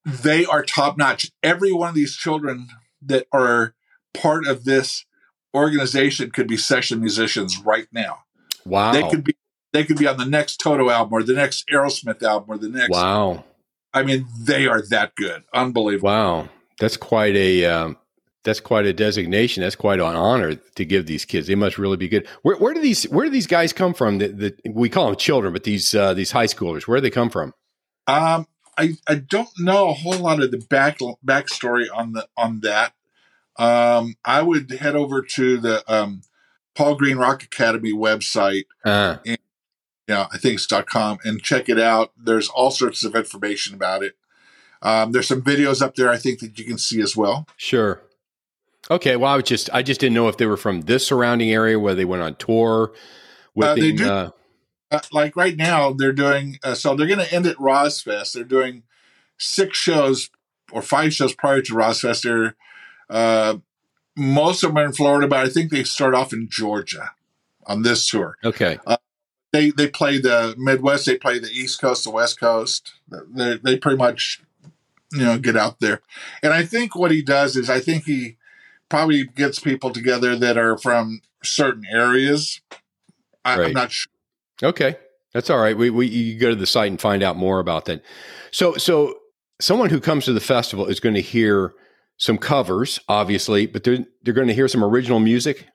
they 0.04 0.44
are 0.44 0.62
top 0.62 0.98
notch. 0.98 1.30
Every 1.42 1.72
one 1.72 1.88
of 1.88 1.94
these 1.94 2.14
children 2.14 2.68
that 3.00 3.26
are 3.32 3.74
part 4.12 4.46
of 4.46 4.64
this 4.64 5.06
organization 5.54 6.30
could 6.30 6.46
be 6.46 6.58
session 6.58 7.00
musicians 7.00 7.58
right 7.58 7.86
now. 7.90 8.24
Wow, 8.66 8.92
they 8.92 9.08
could 9.08 9.24
be. 9.24 9.34
They 9.72 9.84
could 9.84 9.98
be 9.98 10.06
on 10.06 10.16
the 10.16 10.26
next 10.26 10.58
Toto 10.58 10.88
album 10.88 11.12
or 11.12 11.22
the 11.22 11.34
next 11.34 11.68
Aerosmith 11.68 12.22
album 12.22 12.48
or 12.48 12.58
the 12.58 12.70
next. 12.70 12.90
Wow. 12.90 13.44
I 13.92 14.02
mean, 14.02 14.26
they 14.38 14.66
are 14.66 14.82
that 14.90 15.14
good. 15.16 15.44
Unbelievable. 15.52 16.08
Wow. 16.08 16.48
That's 16.78 16.96
quite 16.96 17.34
a 17.34 17.64
um, 17.64 17.96
that's 18.44 18.60
quite 18.60 18.86
a 18.86 18.92
designation. 18.92 19.62
That's 19.62 19.76
quite 19.76 20.00
an 20.00 20.16
honor 20.16 20.54
to 20.54 20.84
give 20.84 21.06
these 21.06 21.24
kids. 21.24 21.46
They 21.46 21.54
must 21.54 21.76
really 21.78 21.96
be 21.96 22.08
good. 22.08 22.26
Where, 22.42 22.56
where 22.56 22.72
do 22.72 22.80
these 22.80 23.04
where 23.04 23.26
do 23.26 23.30
these 23.30 23.46
guys 23.46 23.72
come 23.72 23.94
from? 23.94 24.18
That, 24.18 24.60
we 24.64 24.88
call 24.88 25.06
them 25.06 25.16
children, 25.16 25.52
but 25.52 25.64
these 25.64 25.94
uh, 25.94 26.14
these 26.14 26.30
high 26.30 26.46
schoolers. 26.46 26.86
Where 26.86 26.98
do 26.98 27.02
they 27.02 27.10
come 27.10 27.30
from? 27.30 27.52
Um, 28.06 28.46
I 28.76 28.94
I 29.06 29.16
don't 29.16 29.50
know 29.58 29.90
a 29.90 29.92
whole 29.92 30.18
lot 30.18 30.42
of 30.42 30.50
the 30.50 30.58
back 30.58 30.98
backstory 31.24 31.86
on 31.92 32.12
the 32.12 32.28
on 32.36 32.60
that. 32.60 32.94
Um, 33.58 34.14
I 34.24 34.42
would 34.42 34.70
head 34.70 34.94
over 34.94 35.20
to 35.20 35.58
the 35.58 35.92
um, 35.92 36.22
Paul 36.76 36.94
Green 36.94 37.16
Rock 37.16 37.42
Academy 37.42 37.92
website. 37.92 38.64
Uh. 38.84 39.16
Yeah, 40.08 40.26
I 40.32 40.38
think 40.38 40.54
it's 40.54 40.66
.com 40.66 41.18
and 41.24 41.42
check 41.42 41.68
it 41.68 41.78
out. 41.78 42.12
There's 42.16 42.48
all 42.48 42.70
sorts 42.70 43.04
of 43.04 43.14
information 43.14 43.74
about 43.74 44.02
it. 44.02 44.14
Um, 44.80 45.12
there's 45.12 45.28
some 45.28 45.42
videos 45.42 45.82
up 45.82 45.96
there 45.96 46.08
I 46.08 46.16
think 46.16 46.40
that 46.40 46.58
you 46.58 46.64
can 46.64 46.78
see 46.78 47.00
as 47.02 47.16
well. 47.16 47.46
Sure. 47.56 48.00
Okay. 48.90 49.16
Well, 49.16 49.32
I 49.32 49.36
was 49.36 49.44
just 49.44 49.68
I 49.72 49.82
just 49.82 50.00
didn't 50.00 50.14
know 50.14 50.28
if 50.28 50.38
they 50.38 50.46
were 50.46 50.56
from 50.56 50.82
this 50.82 51.06
surrounding 51.06 51.50
area 51.50 51.78
where 51.78 51.94
they 51.94 52.04
went 52.04 52.22
on 52.22 52.36
tour. 52.36 52.92
With 53.54 53.68
uh, 53.68 53.74
they 53.74 53.92
do. 53.92 54.08
Uh, 54.08 54.30
uh, 54.90 55.00
like 55.12 55.36
right 55.36 55.56
now, 55.56 55.92
they're 55.92 56.12
doing 56.12 56.58
uh, 56.62 56.74
so. 56.74 56.94
They're 56.94 57.06
going 57.06 57.18
to 57.18 57.34
end 57.34 57.46
at 57.46 57.56
ROSFEST. 57.58 58.32
They're 58.32 58.44
doing 58.44 58.84
six 59.36 59.76
shows 59.76 60.30
or 60.72 60.80
five 60.80 61.12
shows 61.12 61.34
prior 61.34 61.60
to 61.60 61.74
ROSFEST. 61.74 62.22
They're 62.22 62.56
uh, 63.10 63.58
most 64.16 64.62
of 64.62 64.70
them 64.70 64.78
are 64.78 64.86
in 64.86 64.92
Florida, 64.92 65.28
but 65.28 65.44
I 65.44 65.48
think 65.48 65.70
they 65.70 65.84
start 65.84 66.14
off 66.14 66.32
in 66.32 66.48
Georgia 66.48 67.10
on 67.66 67.82
this 67.82 68.08
tour. 68.08 68.36
Okay. 68.44 68.78
They 69.52 69.70
they 69.70 69.88
play 69.88 70.18
the 70.18 70.54
Midwest. 70.58 71.06
They 71.06 71.16
play 71.16 71.38
the 71.38 71.50
East 71.50 71.80
Coast, 71.80 72.04
the 72.04 72.10
West 72.10 72.38
Coast. 72.38 72.92
They 73.08 73.58
they 73.62 73.76
pretty 73.78 73.98
much 73.98 74.42
you 75.12 75.24
know 75.24 75.38
get 75.38 75.56
out 75.56 75.80
there. 75.80 76.00
And 76.42 76.52
i 76.52 76.64
think 76.64 76.94
what 76.94 77.10
he 77.10 77.22
does 77.22 77.56
is 77.56 77.70
i 77.70 77.80
think 77.80 78.04
he 78.04 78.36
probably 78.88 79.24
gets 79.24 79.58
people 79.58 79.90
together 79.90 80.36
that 80.36 80.56
are 80.56 80.76
from 80.78 81.20
certain 81.42 81.84
areas. 81.90 82.60
I, 83.44 83.62
am 83.62 83.72
not 83.72 83.92
sure. 83.92 84.10
Okay. 84.62 84.96
That's 85.32 85.50
all 85.50 85.58
right. 85.58 85.76
We, 85.76 85.90
we 85.90 86.06
you 86.06 86.38
go 86.38 86.48
to 86.50 86.56
the 86.56 86.66
site 86.66 86.90
and 86.90 87.00
find 87.00 87.22
out 87.22 87.36
more 87.36 87.60
about 87.60 87.84
that. 87.86 88.02
So 88.50 88.74
so 88.74 89.14
someone 89.60 89.90
who 89.90 90.00
comes 90.00 90.24
to 90.24 90.32
the 90.32 90.40
festival 90.40 90.86
is 90.86 91.00
going 91.00 91.14
to 91.14 91.20
hear 91.20 91.74
some 92.20 92.36
covers 92.38 92.98
obviously 93.08 93.66
but 93.66 93.84
they're 93.84 94.04
they're 94.22 94.34
going 94.34 94.48
to 94.48 94.54
hear 94.54 94.66
some 94.66 94.82
original 94.82 95.20
music 95.20 95.66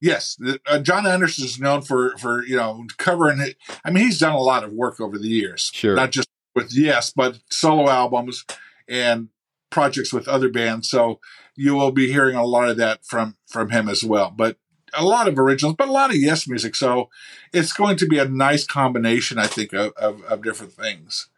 yes 0.00 0.38
uh, 0.66 0.78
jon 0.78 1.06
anderson 1.06 1.44
is 1.44 1.60
known 1.60 1.82
for 1.82 2.16
for 2.18 2.44
you 2.44 2.56
know 2.56 2.86
covering 2.96 3.40
it 3.40 3.56
i 3.84 3.90
mean 3.90 4.04
he's 4.04 4.18
done 4.18 4.32
a 4.32 4.40
lot 4.40 4.64
of 4.64 4.72
work 4.72 5.00
over 5.00 5.18
the 5.18 5.28
years 5.28 5.70
sure 5.74 5.94
not 5.94 6.10
just 6.10 6.28
with 6.54 6.72
yes 6.72 7.12
but 7.14 7.38
solo 7.50 7.88
albums 7.88 8.44
and 8.88 9.28
projects 9.70 10.12
with 10.12 10.28
other 10.28 10.50
bands. 10.50 10.90
So 10.90 11.20
you 11.54 11.74
will 11.74 11.92
be 11.92 12.12
hearing 12.12 12.36
a 12.36 12.44
lot 12.44 12.68
of 12.68 12.76
that 12.76 13.04
from 13.06 13.36
from 13.46 13.70
him 13.70 13.88
as 13.88 14.04
well. 14.04 14.32
But 14.36 14.56
a 14.92 15.04
lot 15.04 15.28
of 15.28 15.38
originals, 15.38 15.76
but 15.78 15.88
a 15.88 15.92
lot 15.92 16.10
of 16.10 16.16
yes 16.16 16.48
music. 16.48 16.74
So 16.74 17.08
it's 17.52 17.72
going 17.72 17.96
to 17.98 18.06
be 18.06 18.18
a 18.18 18.24
nice 18.28 18.66
combination, 18.66 19.38
I 19.38 19.46
think, 19.46 19.72
of, 19.72 19.92
of, 19.92 20.22
of 20.24 20.42
different 20.42 20.72
things. 20.72 21.28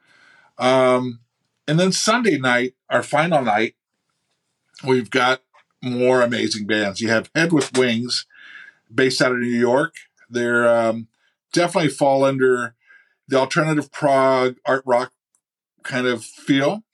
Um, 0.58 1.20
and 1.68 1.78
then 1.78 1.92
Sunday 1.92 2.38
night, 2.38 2.74
our 2.88 3.02
final 3.02 3.42
night, 3.42 3.74
we've 4.84 5.10
got 5.10 5.42
more 5.82 6.22
amazing 6.22 6.66
bands. 6.66 7.00
You 7.00 7.08
have 7.08 7.30
Head 7.34 7.52
with 7.52 7.76
Wings, 7.76 8.26
based 8.94 9.22
out 9.22 9.32
of 9.32 9.38
New 9.38 9.46
York. 9.46 9.94
They're 10.28 10.68
um, 10.68 11.08
definitely 11.52 11.90
fall 11.90 12.24
under 12.24 12.74
the 13.28 13.36
alternative 13.36 13.90
prog 13.92 14.56
art 14.66 14.82
rock 14.86 15.12
kind 15.82 16.06
of 16.06 16.24
feel. 16.24 16.84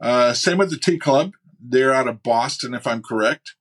Uh, 0.00 0.32
same 0.32 0.58
with 0.58 0.70
the 0.70 0.76
Tea 0.76 0.98
Club. 0.98 1.32
They're 1.60 1.94
out 1.94 2.08
of 2.08 2.22
Boston, 2.22 2.74
if 2.74 2.86
I'm 2.86 3.02
correct. 3.02 3.54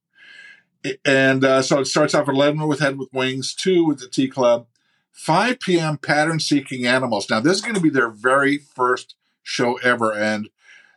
And 1.05 1.45
uh, 1.45 1.61
so 1.61 1.79
it 1.79 1.85
starts 1.85 2.13
off 2.13 2.27
at 2.27 2.35
11 2.35 2.67
with 2.67 2.79
Head 2.79 2.97
with 2.97 3.13
Wings, 3.13 3.55
2 3.55 3.85
with 3.85 3.99
the 3.99 4.07
Tea 4.07 4.27
Club, 4.27 4.67
5 5.11 5.59
p.m. 5.59 5.97
Pattern 5.97 6.39
Seeking 6.39 6.85
Animals. 6.85 7.29
Now, 7.29 7.39
this 7.39 7.57
is 7.57 7.61
going 7.61 7.75
to 7.75 7.81
be 7.81 7.89
their 7.89 8.09
very 8.09 8.57
first 8.57 9.15
show 9.41 9.75
ever, 9.77 10.13
and 10.13 10.49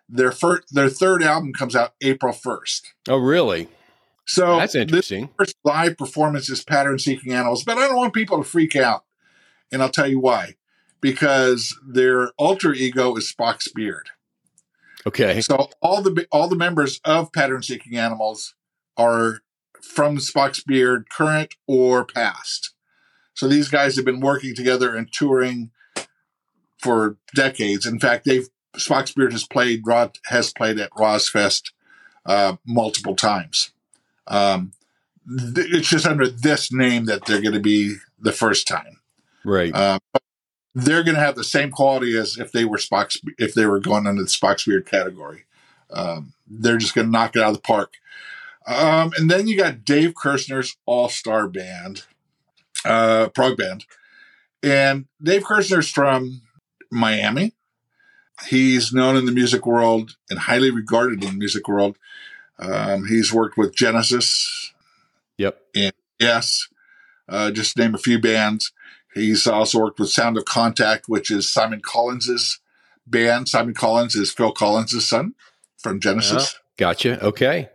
their 0.09 0.33
first, 0.33 0.75
their 0.75 0.89
third 0.89 1.23
album 1.23 1.53
comes 1.53 1.77
out 1.77 1.95
April 2.01 2.33
1st. 2.33 2.83
Oh, 3.09 3.19
really? 3.19 3.69
So 4.27 4.59
that's 4.59 4.75
interesting. 4.75 5.31
first 5.39 5.57
live 5.65 5.97
performance 5.97 6.51
is 6.51 6.65
Pattern 6.65 6.99
Seeking 6.99 7.33
Animals, 7.33 7.65
but 7.65 7.79
I 7.79 7.87
don't 7.87 7.97
want 7.97 8.13
people 8.13 8.39
to 8.39 8.45
freak 8.45 8.75
out, 8.75 9.05
and 9.71 9.83
I'll 9.83 9.89
tell 9.89 10.09
you 10.09 10.21
why. 10.21 10.57
Because 11.01 11.79
their 11.87 12.33
alter 12.37 12.73
ego 12.73 13.15
is 13.17 13.33
Spock's 13.33 13.69
beard. 13.69 14.11
Okay. 15.07 15.41
So 15.41 15.71
all 15.81 16.03
the 16.03 16.27
all 16.33 16.49
the 16.49 16.57
members 16.57 17.01
of 17.05 17.33
Pattern 17.33 17.63
Seeking 17.63 17.97
Animals 17.97 18.55
are 18.97 19.41
from 19.81 20.19
Spock's 20.19 20.63
Beard, 20.65 21.09
current 21.09 21.55
or 21.67 22.05
past. 22.05 22.75
So 23.35 23.47
these 23.47 23.69
guys 23.69 23.97
have 23.97 24.05
been 24.05 24.21
working 24.21 24.55
together 24.55 24.95
and 24.95 25.13
touring 25.13 25.71
for 26.79 27.19
decades. 27.35 27.87
In 27.87 28.01
fact, 28.01 28.25
they've 28.25 28.49
Spock's 28.77 29.13
Beard 29.13 29.33
has 29.33 29.47
played 29.47 29.83
has 30.27 30.53
played 30.53 30.81
at 30.81 30.91
ROSFEST 30.93 31.73
uh, 32.25 32.57
multiple 32.67 33.15
times. 33.15 33.73
Um, 34.27 34.73
th- 35.55 35.69
it's 35.71 35.89
just 35.89 36.07
under 36.07 36.29
this 36.29 36.73
name 36.73 37.07
that 37.07 37.25
they're 37.27 37.43
going 37.43 37.55
to 37.55 37.61
be 37.61 37.97
the 38.19 38.33
first 38.33 38.67
time, 38.67 39.01
right? 39.45 39.75
Uh, 39.75 39.99
they're 40.75 41.03
going 41.03 41.15
to 41.15 41.23
have 41.23 41.37
the 41.37 41.45
same 41.45 41.71
quality 41.71 42.17
as 42.19 42.37
if 42.37 42.53
they 42.53 42.65
were 42.65 42.79
Spock's 42.79 43.21
if 43.39 43.55
they 43.55 43.67
were 43.67 43.81
going 43.81 44.07
under 44.07 44.23
the 44.23 44.29
Spock's 44.29 44.65
Beard 44.65 44.87
category. 44.87 45.45
Um, 45.91 46.35
they're 46.47 46.79
just 46.79 46.95
going 46.95 47.07
to 47.07 47.11
knock 47.11 47.37
it 47.37 47.43
out 47.43 47.49
of 47.49 47.57
the 47.57 47.63
park. 47.63 47.95
Um, 48.67 49.13
and 49.17 49.31
then 49.31 49.47
you 49.47 49.57
got 49.57 49.85
Dave 49.85 50.15
Kerzner's 50.15 50.77
All 50.87 51.09
Star 51.09 51.47
Band, 51.47 52.03
uh, 52.85 53.29
prog 53.29 53.57
band, 53.57 53.85
and 54.63 55.07
Dave 55.23 55.45
Kerzner's 55.45 55.89
from 55.89 56.43
Miami. 56.91 57.53
He's 58.49 58.93
known 58.93 59.17
in 59.17 59.25
the 59.25 59.33
music 59.33 59.67
world 59.67 60.17
and 60.29 60.41
highly 60.41 60.71
regarded 60.71 61.23
in 61.23 61.31
the 61.31 61.37
music 61.37 61.69
world. 61.69 61.97
Um, 62.59 63.07
he's 63.07 63.33
worked 63.33 63.57
with 63.57 63.75
Genesis. 63.75 64.73
Yep. 65.39 65.61
And 65.75 65.93
Yes, 66.19 66.69
uh, 67.29 67.51
just 67.51 67.77
name 67.77 67.95
a 67.95 67.99
few 67.99 68.19
bands. 68.19 68.73
He's 69.15 69.47
also 69.47 69.79
worked 69.81 69.99
with 69.99 70.11
Sound 70.11 70.37
of 70.37 70.45
Contact, 70.45 71.09
which 71.09 71.31
is 71.31 71.51
Simon 71.51 71.81
Collins's 71.81 72.61
band. 73.07 73.49
Simon 73.49 73.75
Collins 73.75 74.15
is 74.15 74.33
Phil 74.33 74.53
Collins' 74.53 75.07
son 75.07 75.35
from 75.77 76.01
Genesis. 76.01 76.55
Uh, 76.55 76.59
gotcha. 76.77 77.23
Okay. 77.25 77.69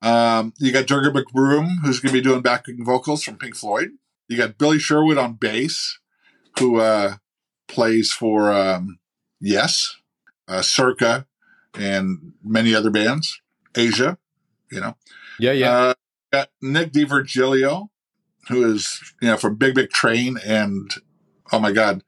Um, 0.00 0.52
you 0.58 0.72
got 0.72 0.86
Durga 0.86 1.10
McBroom, 1.10 1.76
who's 1.82 2.00
going 2.00 2.12
to 2.12 2.18
be 2.18 2.22
doing 2.22 2.42
backing 2.42 2.84
vocals 2.84 3.22
from 3.22 3.36
Pink 3.36 3.54
Floyd. 3.54 3.90
You 4.28 4.36
got 4.36 4.58
Billy 4.58 4.78
Sherwood 4.78 5.18
on 5.18 5.34
bass, 5.34 5.98
who 6.58 6.80
uh, 6.80 7.16
plays 7.68 8.12
for 8.12 8.52
um, 8.52 8.98
Yes, 9.40 9.96
uh, 10.48 10.62
Circa, 10.62 11.26
and 11.74 12.32
many 12.42 12.74
other 12.74 12.90
bands. 12.90 13.40
Asia, 13.76 14.18
you 14.70 14.80
know. 14.80 14.96
Yeah, 15.38 15.52
yeah. 15.52 15.72
Uh, 15.72 15.94
got 16.32 16.48
Nick 16.60 16.92
D'Virgilio, 16.92 17.88
who 18.48 18.64
is 18.72 19.14
you 19.20 19.28
know 19.28 19.36
from 19.36 19.56
Big 19.56 19.74
Big 19.74 19.90
Train, 19.90 20.38
and 20.44 20.90
oh 21.52 21.58
my 21.58 21.72
God, 21.72 22.02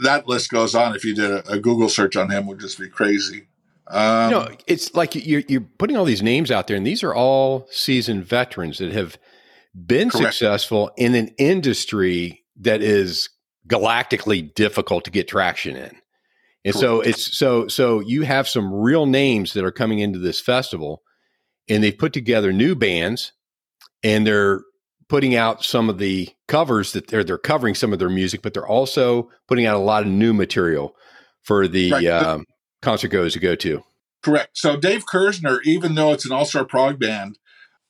that 0.00 0.26
list 0.26 0.50
goes 0.50 0.74
on. 0.74 0.94
If 0.94 1.04
you 1.04 1.14
did 1.14 1.30
a, 1.30 1.52
a 1.52 1.58
Google 1.58 1.88
search 1.88 2.16
on 2.16 2.30
him, 2.30 2.46
would 2.46 2.60
just 2.60 2.78
be 2.78 2.88
crazy. 2.88 3.48
Um, 3.88 4.30
you 4.30 4.38
know, 4.38 4.48
it's 4.66 4.94
like 4.94 5.14
you're 5.14 5.42
you're 5.48 5.60
putting 5.78 5.96
all 5.96 6.04
these 6.04 6.22
names 6.22 6.50
out 6.50 6.66
there, 6.66 6.76
and 6.76 6.86
these 6.86 7.02
are 7.02 7.14
all 7.14 7.66
seasoned 7.70 8.24
veterans 8.24 8.78
that 8.78 8.92
have 8.92 9.18
been 9.74 10.10
correct. 10.10 10.34
successful 10.34 10.90
in 10.96 11.14
an 11.14 11.28
industry 11.38 12.44
that 12.56 12.82
is 12.82 13.28
galactically 13.68 14.54
difficult 14.54 15.04
to 15.04 15.10
get 15.10 15.28
traction 15.28 15.76
in. 15.76 15.96
And 16.66 16.74
correct. 16.74 16.80
so 16.80 17.00
it's 17.00 17.38
so 17.38 17.68
so 17.68 18.00
you 18.00 18.22
have 18.22 18.46
some 18.46 18.74
real 18.74 19.06
names 19.06 19.54
that 19.54 19.64
are 19.64 19.72
coming 19.72 20.00
into 20.00 20.18
this 20.18 20.40
festival, 20.40 21.02
and 21.68 21.82
they've 21.82 21.96
put 21.96 22.12
together 22.12 22.52
new 22.52 22.74
bands, 22.74 23.32
and 24.02 24.26
they're 24.26 24.60
putting 25.08 25.34
out 25.34 25.64
some 25.64 25.88
of 25.88 25.98
the 25.98 26.28
covers 26.48 26.92
that 26.92 27.06
they're 27.06 27.24
they're 27.24 27.38
covering 27.38 27.74
some 27.74 27.92
of 27.92 27.98
their 27.98 28.10
music, 28.10 28.42
but 28.42 28.52
they're 28.52 28.66
also 28.66 29.30
putting 29.48 29.64
out 29.64 29.76
a 29.76 29.78
lot 29.78 30.02
of 30.02 30.08
new 30.08 30.34
material 30.34 30.94
for 31.42 31.66
the. 31.66 31.92
Right. 31.92 32.06
Um, 32.06 32.44
concert 32.82 33.08
goes 33.08 33.32
to 33.32 33.40
go 33.40 33.54
to. 33.56 33.82
Correct. 34.22 34.50
So 34.54 34.76
Dave 34.76 35.04
Kerzner, 35.06 35.58
even 35.64 35.94
though 35.94 36.12
it's 36.12 36.24
an 36.24 36.32
all-star 36.32 36.64
prog 36.64 36.98
band, 36.98 37.38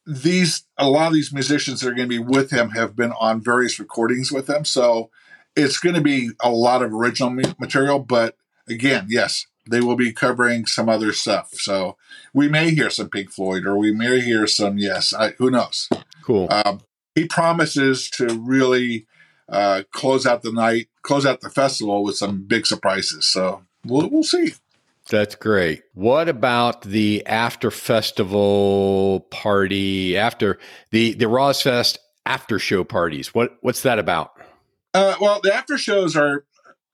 these 0.06 0.64
a 0.78 0.88
lot 0.88 1.08
of 1.08 1.12
these 1.12 1.32
musicians 1.32 1.80
that 1.80 1.88
are 1.88 1.94
going 1.94 2.08
to 2.08 2.18
be 2.18 2.22
with 2.22 2.50
him 2.50 2.70
have 2.70 2.94
been 2.94 3.12
on 3.12 3.42
various 3.42 3.78
recordings 3.78 4.30
with 4.32 4.48
him. 4.48 4.64
So 4.64 5.10
it's 5.54 5.78
going 5.78 5.94
to 5.94 6.00
be 6.00 6.30
a 6.40 6.50
lot 6.50 6.82
of 6.82 6.92
original 6.92 7.30
material. 7.58 7.98
But 7.98 8.36
again, 8.68 9.07
yes, 9.09 9.46
they 9.68 9.81
will 9.81 9.96
be 9.96 10.12
covering 10.12 10.66
some 10.66 10.88
other 10.88 11.12
stuff. 11.12 11.50
So 11.55 11.96
we 12.33 12.48
may 12.48 12.70
hear 12.70 12.90
some 12.90 13.09
Pink 13.09 13.31
Floyd 13.31 13.66
or 13.66 13.76
we 13.76 13.92
may 13.92 14.20
hear 14.20 14.46
some 14.46 14.79
Yes. 14.79 15.12
I, 15.12 15.31
who 15.38 15.50
knows? 15.50 15.88
Cool. 16.22 16.48
Um, 16.50 16.81
he 17.14 17.26
promises 17.26 18.11
to 18.11 18.26
really 18.26 19.07
uh, 19.48 19.83
close 19.92 20.26
out 20.26 20.42
the 20.42 20.52
night, 20.52 20.88
close 21.02 21.26
out 21.26 21.40
the 21.40 21.50
festival 21.50 22.05
with 22.05 22.16
some 22.16 22.44
big 22.46 22.66
surprises. 22.66 23.26
So 23.26 23.62
we'll, 23.85 24.09
we'll 24.11 24.22
see. 24.22 24.55
That's 25.09 25.37
great. 25.37 25.85
What 25.94 26.29
about 26.29 26.83
the 26.83 27.24
after 27.26 27.70
festival 27.70 29.26
party 29.31 30.16
after 30.16 30.59
the 30.90 31.14
the 31.14 31.26
ROSFEST 31.26 31.98
after 32.26 32.59
show 32.59 32.83
parties? 32.83 33.33
What 33.33 33.57
what's 33.61 33.83
that 33.83 34.00
about? 34.00 34.33
Uh, 34.92 35.14
well, 35.20 35.40
the 35.42 35.55
after 35.55 35.79
shows 35.79 36.16
are 36.16 36.44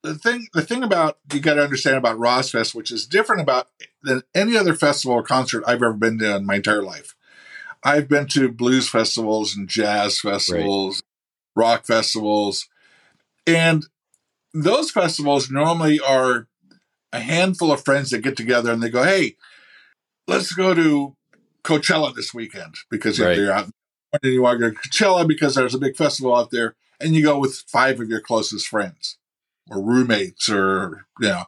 the 0.02 0.14
thing. 0.14 0.48
The 0.52 0.62
thing 0.62 0.82
about 0.82 1.18
you 1.32 1.40
got 1.40 1.54
to 1.54 1.64
understand 1.64 1.96
about 1.96 2.18
ROSFEST, 2.18 2.74
which 2.74 2.90
is 2.90 3.06
different 3.06 3.42
about 3.42 3.68
than 4.02 4.22
any 4.34 4.56
other 4.56 4.74
festival 4.74 5.16
or 5.16 5.22
concert 5.22 5.64
I've 5.66 5.76
ever 5.76 5.92
been 5.92 6.18
to 6.18 6.36
in 6.36 6.46
my 6.46 6.56
entire 6.56 6.82
life. 6.82 7.14
I've 7.84 8.08
been 8.08 8.26
to 8.28 8.50
blues 8.50 8.88
festivals 8.88 9.56
and 9.56 9.68
jazz 9.68 10.20
festivals, 10.20 11.02
right. 11.56 11.64
rock 11.64 11.86
festivals, 11.86 12.68
and 13.46 13.86
those 14.54 14.90
festivals 14.90 15.50
normally 15.50 15.98
are 15.98 16.46
a 17.12 17.20
handful 17.20 17.72
of 17.72 17.84
friends 17.84 18.10
that 18.10 18.20
get 18.20 18.36
together 18.36 18.72
and 18.72 18.82
they 18.82 18.90
go, 18.90 19.02
"Hey, 19.02 19.36
let's 20.26 20.52
go 20.52 20.74
to 20.74 21.16
Coachella 21.64 22.14
this 22.14 22.34
weekend 22.34 22.74
because 22.90 23.20
right. 23.20 23.36
you're 23.36 23.52
out 23.52 23.70
and 24.12 24.32
you 24.32 24.42
want 24.42 24.60
to 24.60 24.70
go 24.70 24.74
to 24.74 24.88
Coachella 24.88 25.26
because 25.26 25.54
there's 25.54 25.74
a 25.74 25.78
big 25.78 25.96
festival 25.96 26.34
out 26.34 26.50
there, 26.50 26.74
and 27.00 27.14
you 27.14 27.22
go 27.22 27.38
with 27.38 27.64
five 27.68 28.00
of 28.00 28.08
your 28.08 28.20
closest 28.20 28.66
friends 28.66 29.18
or 29.70 29.82
roommates 29.82 30.48
or 30.48 31.06
you 31.20 31.28
know 31.28 31.44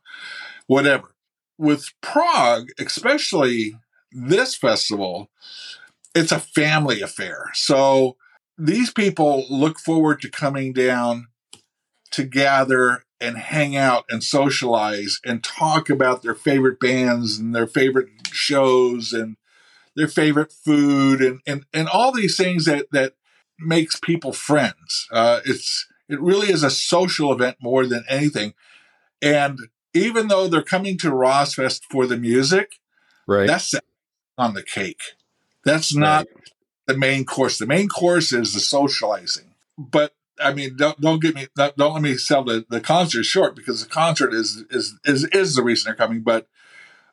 whatever." 0.66 1.14
With 1.56 1.92
prog 2.00 2.68
especially 2.78 3.76
this 4.10 4.56
festival, 4.56 5.30
it's 6.14 6.32
a 6.32 6.40
family 6.40 7.00
affair. 7.00 7.50
So 7.54 8.16
these 8.56 8.90
people 8.90 9.44
look 9.50 9.78
forward 9.78 10.20
to 10.22 10.30
coming 10.30 10.72
down 10.72 11.28
to 12.12 12.24
gather 12.24 13.04
and 13.20 13.36
hang 13.38 13.74
out 13.76 14.04
and 14.08 14.22
socialize 14.22 15.20
and 15.24 15.42
talk 15.42 15.90
about 15.90 16.22
their 16.22 16.34
favorite 16.34 16.78
bands 16.78 17.38
and 17.38 17.54
their 17.54 17.66
favorite 17.66 18.08
shows 18.30 19.12
and 19.12 19.36
their 19.96 20.08
favorite 20.08 20.52
food 20.52 21.20
and, 21.20 21.40
and, 21.46 21.64
and 21.72 21.88
all 21.88 22.12
these 22.12 22.36
things 22.36 22.66
that, 22.66 22.86
that 22.92 23.14
makes 23.58 23.98
people 23.98 24.32
friends. 24.32 25.08
Uh, 25.10 25.40
it's, 25.44 25.88
it 26.08 26.20
really 26.20 26.52
is 26.52 26.62
a 26.62 26.70
social 26.70 27.32
event 27.32 27.56
more 27.60 27.86
than 27.86 28.04
anything. 28.08 28.54
And 29.22 29.58
even 29.94 30.28
though 30.28 30.48
they're 30.48 30.62
coming 30.62 30.98
to 30.98 31.10
ROSFEST 31.10 31.84
for 31.90 32.06
the 32.06 32.16
music, 32.16 32.80
right. 33.26 33.46
that's 33.46 33.74
on 34.36 34.54
the 34.54 34.62
cake. 34.62 35.00
That's 35.64 35.94
not 35.94 36.26
right. 36.34 36.50
the 36.86 36.96
main 36.96 37.24
course. 37.24 37.58
The 37.58 37.66
main 37.66 37.88
course 37.88 38.32
is 38.32 38.52
the 38.52 38.60
socializing. 38.60 39.54
But 39.78 40.14
I 40.38 40.52
mean, 40.52 40.76
don't 40.76 41.00
don't 41.00 41.22
get 41.22 41.34
me 41.34 41.46
don't, 41.56 41.78
let 41.78 42.02
me 42.02 42.16
sell 42.16 42.44
the, 42.44 42.66
the 42.68 42.80
concert 42.80 43.24
short 43.24 43.56
because 43.56 43.82
the 43.82 43.88
concert 43.88 44.34
is 44.34 44.64
is 44.70 44.98
is 45.04 45.24
is 45.26 45.54
the 45.54 45.62
reason 45.62 45.88
they're 45.88 45.94
coming, 45.94 46.22
but 46.22 46.48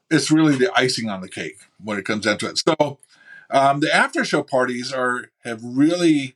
it's 0.10 0.32
really 0.32 0.56
the 0.56 0.72
icing 0.76 1.10
on 1.10 1.22
the 1.22 1.30
cake 1.30 1.60
when 1.82 1.98
it 1.98 2.06
comes 2.06 2.26
down 2.26 2.38
to 2.40 2.50
it. 2.50 2.58
So 2.58 3.00
um, 3.50 3.80
the 3.80 3.94
after 3.94 4.26
show 4.26 4.44
parties 4.44 4.92
are 4.92 5.30
have 5.44 5.62
really 5.64 6.36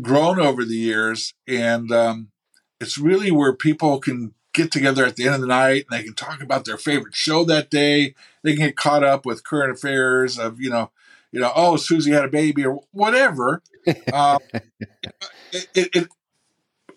grown 0.00 0.40
over 0.40 0.64
the 0.64 0.76
years, 0.76 1.34
and 1.46 1.90
um, 1.92 2.28
it's 2.80 2.98
really 2.98 3.30
where 3.30 3.52
people 3.52 3.98
can 3.98 4.34
get 4.52 4.70
together 4.70 5.04
at 5.04 5.16
the 5.16 5.24
end 5.24 5.34
of 5.34 5.40
the 5.40 5.46
night 5.48 5.84
and 5.90 5.98
they 5.98 6.04
can 6.04 6.14
talk 6.14 6.40
about 6.40 6.64
their 6.64 6.76
favorite 6.76 7.14
show 7.14 7.44
that 7.44 7.70
day. 7.70 8.14
They 8.42 8.54
can 8.54 8.66
get 8.66 8.76
caught 8.76 9.02
up 9.02 9.26
with 9.26 9.42
current 9.42 9.72
affairs 9.72 10.38
of 10.38 10.60
you 10.60 10.70
know 10.70 10.90
you 11.34 11.40
know, 11.40 11.50
oh, 11.56 11.76
Susie 11.76 12.12
had 12.12 12.24
a 12.24 12.28
baby 12.28 12.64
or 12.64 12.80
whatever. 12.92 13.62
Um, 14.14 14.38
it, 15.52 15.68
it, 15.74 16.08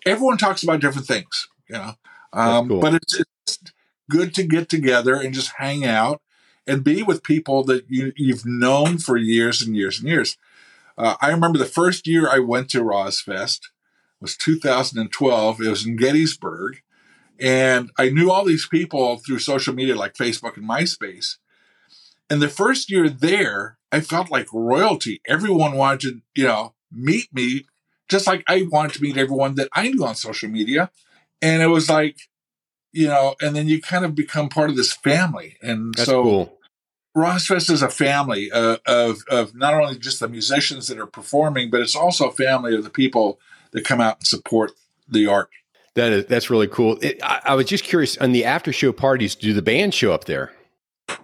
everyone 0.06 0.38
talks 0.38 0.62
about 0.62 0.80
different 0.80 1.06
things, 1.06 1.46
you 1.68 1.76
know. 1.76 1.92
Um, 2.32 2.66
cool. 2.66 2.80
But 2.80 2.94
it's, 2.94 3.20
it's 3.20 3.58
good 4.08 4.34
to 4.36 4.42
get 4.42 4.70
together 4.70 5.14
and 5.16 5.34
just 5.34 5.52
hang 5.58 5.84
out 5.84 6.22
and 6.66 6.82
be 6.82 7.02
with 7.02 7.22
people 7.22 7.62
that 7.64 7.84
you, 7.90 8.14
you've 8.16 8.46
known 8.46 8.96
for 8.96 9.18
years 9.18 9.60
and 9.60 9.76
years 9.76 9.98
and 9.98 10.08
years. 10.08 10.38
Uh, 10.98 11.14
I 11.20 11.30
remember 11.30 11.58
the 11.58 11.64
first 11.64 12.06
year 12.08 12.28
I 12.28 12.40
went 12.40 12.68
to 12.70 12.82
ROSFEST 12.82 13.60
was 14.20 14.36
2012. 14.36 15.60
It 15.60 15.68
was 15.68 15.86
in 15.86 15.96
Gettysburg. 15.96 16.82
And 17.40 17.90
I 17.96 18.08
knew 18.08 18.32
all 18.32 18.44
these 18.44 18.66
people 18.66 19.18
through 19.18 19.38
social 19.38 19.72
media 19.72 19.94
like 19.94 20.14
Facebook 20.14 20.56
and 20.56 20.68
MySpace. 20.68 21.36
And 22.28 22.42
the 22.42 22.48
first 22.48 22.90
year 22.90 23.08
there, 23.08 23.78
I 23.92 24.00
felt 24.00 24.30
like 24.30 24.52
royalty. 24.52 25.20
Everyone 25.26 25.76
wanted 25.76 26.00
to, 26.00 26.20
you 26.34 26.48
know, 26.48 26.74
meet 26.90 27.32
me 27.32 27.66
just 28.08 28.26
like 28.26 28.42
I 28.48 28.66
wanted 28.68 28.94
to 28.94 29.02
meet 29.02 29.16
everyone 29.16 29.54
that 29.54 29.68
I 29.72 29.88
knew 29.88 30.04
on 30.04 30.16
social 30.16 30.48
media. 30.48 30.90
And 31.40 31.62
it 31.62 31.68
was 31.68 31.88
like, 31.88 32.16
you 32.92 33.06
know, 33.06 33.36
and 33.40 33.54
then 33.54 33.68
you 33.68 33.80
kind 33.80 34.04
of 34.04 34.14
become 34.16 34.48
part 34.48 34.68
of 34.68 34.76
this 34.76 34.92
family. 34.92 35.56
And 35.62 35.94
That's 35.94 36.08
so 36.08 36.22
cool. 36.22 36.57
ROSFEST 37.18 37.70
is 37.70 37.82
a 37.82 37.88
family 37.88 38.50
uh, 38.52 38.78
of, 38.86 39.24
of 39.28 39.54
not 39.54 39.74
only 39.74 39.98
just 39.98 40.20
the 40.20 40.28
musicians 40.28 40.86
that 40.86 40.98
are 40.98 41.06
performing, 41.06 41.70
but 41.70 41.80
it's 41.80 41.96
also 41.96 42.28
a 42.28 42.32
family 42.32 42.74
of 42.74 42.84
the 42.84 42.90
people 42.90 43.40
that 43.72 43.84
come 43.84 44.00
out 44.00 44.18
and 44.18 44.26
support 44.26 44.72
the 45.08 45.26
art. 45.26 45.50
That 45.94 46.12
is 46.12 46.26
that's 46.26 46.48
really 46.48 46.68
cool. 46.68 46.96
It, 47.02 47.20
I, 47.24 47.40
I, 47.46 47.54
was 47.54 47.66
just 47.66 47.82
curious 47.82 48.16
on 48.18 48.30
the 48.30 48.44
after 48.44 48.72
show 48.72 48.92
parties. 48.92 49.34
Do 49.34 49.52
the 49.52 49.62
band 49.62 49.94
show 49.94 50.12
up 50.12 50.26
there? 50.26 50.52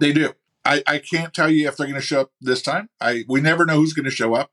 They 0.00 0.12
do. 0.12 0.32
I, 0.64 0.82
I 0.86 0.98
can't 0.98 1.32
tell 1.32 1.48
you 1.48 1.68
if 1.68 1.76
they're 1.76 1.86
going 1.86 2.00
to 2.00 2.04
show 2.04 2.22
up 2.22 2.32
this 2.40 2.60
time. 2.60 2.88
I 3.00 3.24
we 3.28 3.40
never 3.40 3.64
know 3.64 3.76
who's 3.76 3.92
going 3.92 4.06
to 4.06 4.10
show 4.10 4.34
up. 4.34 4.50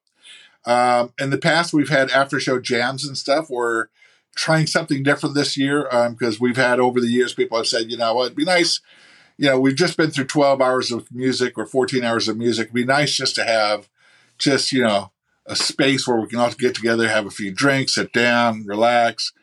Um, 0.63 1.13
in 1.19 1.31
the 1.31 1.39
past, 1.39 1.73
we've 1.73 1.89
had 1.89 2.11
after 2.11 2.39
show 2.39 2.59
jams 2.59 3.03
and 3.03 3.17
stuff. 3.17 3.49
We're 3.49 3.87
trying 4.35 4.67
something 4.67 5.01
different 5.01 5.33
this 5.33 5.57
year 5.57 5.85
because 5.85 6.35
um, 6.35 6.39
we've 6.39 6.57
had 6.57 6.79
over 6.79 7.01
the 7.01 7.07
years 7.07 7.33
people 7.33 7.57
have 7.57 7.67
said, 7.67 7.89
you 7.89 7.97
know, 7.97 8.13
well, 8.13 8.25
it'd 8.25 8.37
be 8.37 8.45
nice 8.45 8.79
you 9.41 9.47
know, 9.47 9.59
we've 9.59 9.75
just 9.75 9.97
been 9.97 10.11
through 10.11 10.25
12 10.25 10.61
hours 10.61 10.91
of 10.91 11.11
music 11.11 11.57
or 11.57 11.65
14 11.65 12.03
hours 12.03 12.27
of 12.27 12.37
music. 12.37 12.65
It'd 12.65 12.75
be 12.75 12.85
nice 12.85 13.15
just 13.15 13.33
to 13.35 13.43
have 13.43 13.89
just, 14.37 14.71
you 14.71 14.83
know, 14.83 15.11
a 15.47 15.55
space 15.55 16.07
where 16.07 16.21
we 16.21 16.27
can 16.27 16.37
all 16.37 16.51
get 16.51 16.75
together, 16.75 17.09
have 17.09 17.25
a 17.25 17.31
few 17.31 17.51
drinks, 17.51 17.95
sit 17.95 18.13
down, 18.13 18.65
relax, 18.67 19.33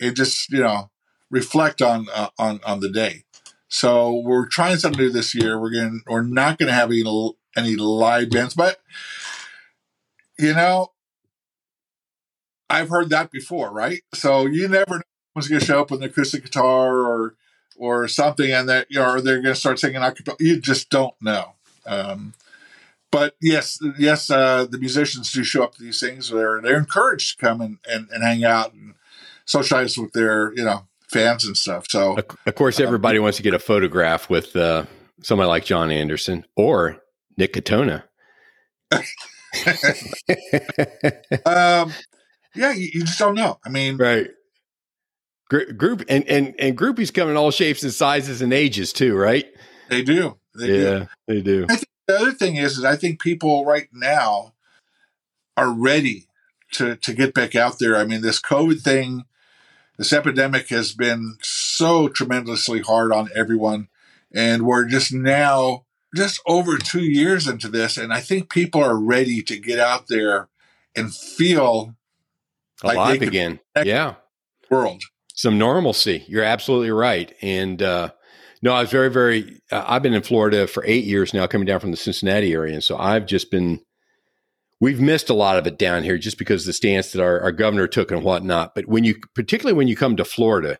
and 0.00 0.16
just, 0.16 0.50
you 0.50 0.60
know, 0.60 0.90
reflect 1.30 1.82
on, 1.82 2.06
uh, 2.14 2.30
on, 2.38 2.60
on 2.64 2.80
the 2.80 2.88
day. 2.88 3.24
So 3.68 4.22
we're 4.24 4.46
trying 4.46 4.78
something 4.78 4.98
new 4.98 5.10
this 5.10 5.34
year. 5.34 5.60
We're 5.60 5.72
going 5.72 6.00
we're 6.06 6.22
not 6.22 6.56
going 6.56 6.68
to 6.68 6.72
have 6.72 6.90
any, 6.90 7.04
any 7.54 7.76
live 7.76 8.30
bands, 8.30 8.54
but 8.54 8.78
you 10.38 10.54
know, 10.54 10.92
I've 12.70 12.88
heard 12.88 13.10
that 13.10 13.30
before, 13.30 13.70
right? 13.70 14.00
So 14.14 14.46
you 14.46 14.66
never 14.66 14.96
know 14.96 15.02
who's 15.34 15.48
going 15.48 15.60
to 15.60 15.66
show 15.66 15.82
up 15.82 15.90
with 15.90 16.02
an 16.02 16.08
acoustic 16.08 16.42
guitar 16.42 17.00
or 17.00 17.34
or 17.76 18.08
something, 18.08 18.50
and 18.50 18.68
that 18.68 18.86
you 18.90 18.98
know, 18.98 19.10
or 19.10 19.20
they're 19.20 19.42
going 19.42 19.54
to 19.54 19.60
start 19.60 19.78
singing 19.78 20.00
acapella. 20.00 20.36
You 20.40 20.60
just 20.60 20.90
don't 20.90 21.14
know. 21.20 21.52
Um, 21.86 22.34
but 23.10 23.36
yes, 23.40 23.78
yes, 23.98 24.30
uh, 24.30 24.64
the 24.64 24.78
musicians 24.78 25.30
do 25.32 25.44
show 25.44 25.62
up 25.62 25.74
to 25.74 25.82
these 25.82 26.00
things. 26.00 26.30
They're 26.30 26.60
they're 26.62 26.78
encouraged 26.78 27.38
to 27.38 27.46
come 27.46 27.60
and, 27.60 27.78
and, 27.88 28.08
and 28.10 28.22
hang 28.22 28.44
out 28.44 28.72
and 28.72 28.94
socialize 29.44 29.98
with 29.98 30.12
their 30.12 30.52
you 30.54 30.64
know 30.64 30.86
fans 31.08 31.44
and 31.44 31.56
stuff. 31.56 31.86
So 31.90 32.16
of 32.46 32.54
course, 32.54 32.80
uh, 32.80 32.84
everybody 32.84 33.18
um, 33.18 33.24
wants 33.24 33.36
to 33.36 33.42
get 33.42 33.54
a 33.54 33.58
photograph 33.58 34.30
with 34.30 34.56
uh, 34.56 34.86
somebody 35.22 35.48
like 35.48 35.64
Jon 35.64 35.90
Anderson 35.90 36.46
or 36.56 37.02
Nick 37.36 37.52
Katona. 37.52 38.04
um, 41.46 41.92
yeah, 42.54 42.72
you, 42.72 42.90
you, 42.92 43.00
just 43.00 43.18
don't 43.18 43.34
know. 43.34 43.58
I 43.64 43.68
mean, 43.68 43.96
right 43.96 44.30
group 45.52 46.04
and, 46.08 46.26
and 46.28 46.54
and 46.58 46.76
groupies 46.76 47.12
come 47.12 47.28
in 47.28 47.36
all 47.36 47.50
shapes 47.50 47.82
and 47.82 47.92
sizes 47.92 48.42
and 48.42 48.52
ages 48.52 48.92
too, 48.92 49.16
right? 49.16 49.46
They 49.88 50.02
do. 50.02 50.38
They 50.54 50.82
yeah, 50.82 50.98
do. 50.98 51.08
they 51.28 51.40
do. 51.42 51.66
I 51.68 51.76
think 51.76 51.88
the 52.06 52.16
other 52.16 52.32
thing 52.32 52.56
is, 52.56 52.78
is 52.78 52.84
I 52.84 52.96
think 52.96 53.20
people 53.20 53.64
right 53.64 53.88
now 53.92 54.54
are 55.56 55.70
ready 55.70 56.26
to 56.72 56.96
to 56.96 57.12
get 57.12 57.34
back 57.34 57.54
out 57.54 57.78
there. 57.78 57.96
I 57.96 58.04
mean, 58.04 58.22
this 58.22 58.40
COVID 58.40 58.80
thing, 58.80 59.24
this 59.98 60.12
epidemic 60.12 60.68
has 60.70 60.92
been 60.92 61.36
so 61.42 62.08
tremendously 62.08 62.80
hard 62.80 63.12
on 63.12 63.28
everyone, 63.34 63.88
and 64.34 64.62
we're 64.62 64.86
just 64.86 65.12
now 65.12 65.84
just 66.14 66.40
over 66.46 66.78
two 66.78 67.04
years 67.04 67.46
into 67.46 67.68
this, 67.68 67.96
and 67.96 68.12
I 68.12 68.20
think 68.20 68.50
people 68.50 68.82
are 68.82 68.98
ready 68.98 69.42
to 69.42 69.58
get 69.58 69.78
out 69.78 70.08
there 70.08 70.48
and 70.94 71.14
feel 71.14 71.94
alive 72.82 73.20
like 73.20 73.22
again. 73.22 73.60
Yeah, 73.84 74.14
world 74.70 75.02
some 75.34 75.58
normalcy. 75.58 76.24
You're 76.28 76.44
absolutely 76.44 76.90
right. 76.90 77.34
And 77.42 77.82
uh, 77.82 78.10
no, 78.62 78.72
I 78.72 78.80
was 78.80 78.90
very, 78.90 79.10
very. 79.10 79.60
Uh, 79.70 79.84
I've 79.86 80.02
been 80.02 80.14
in 80.14 80.22
Florida 80.22 80.66
for 80.66 80.84
eight 80.86 81.04
years 81.04 81.34
now, 81.34 81.46
coming 81.46 81.66
down 81.66 81.80
from 81.80 81.90
the 81.90 81.96
Cincinnati 81.96 82.52
area, 82.52 82.74
and 82.74 82.84
so 82.84 82.96
I've 82.96 83.26
just 83.26 83.50
been. 83.50 83.80
We've 84.80 85.00
missed 85.00 85.30
a 85.30 85.34
lot 85.34 85.58
of 85.58 85.66
it 85.68 85.78
down 85.78 86.02
here 86.02 86.18
just 86.18 86.38
because 86.38 86.66
the 86.66 86.72
stance 86.72 87.12
that 87.12 87.22
our, 87.22 87.40
our 87.40 87.52
governor 87.52 87.86
took 87.86 88.10
and 88.10 88.24
whatnot. 88.24 88.74
But 88.74 88.88
when 88.88 89.04
you, 89.04 89.14
particularly 89.32 89.76
when 89.76 89.86
you 89.86 89.94
come 89.94 90.16
to 90.16 90.24
Florida, 90.24 90.78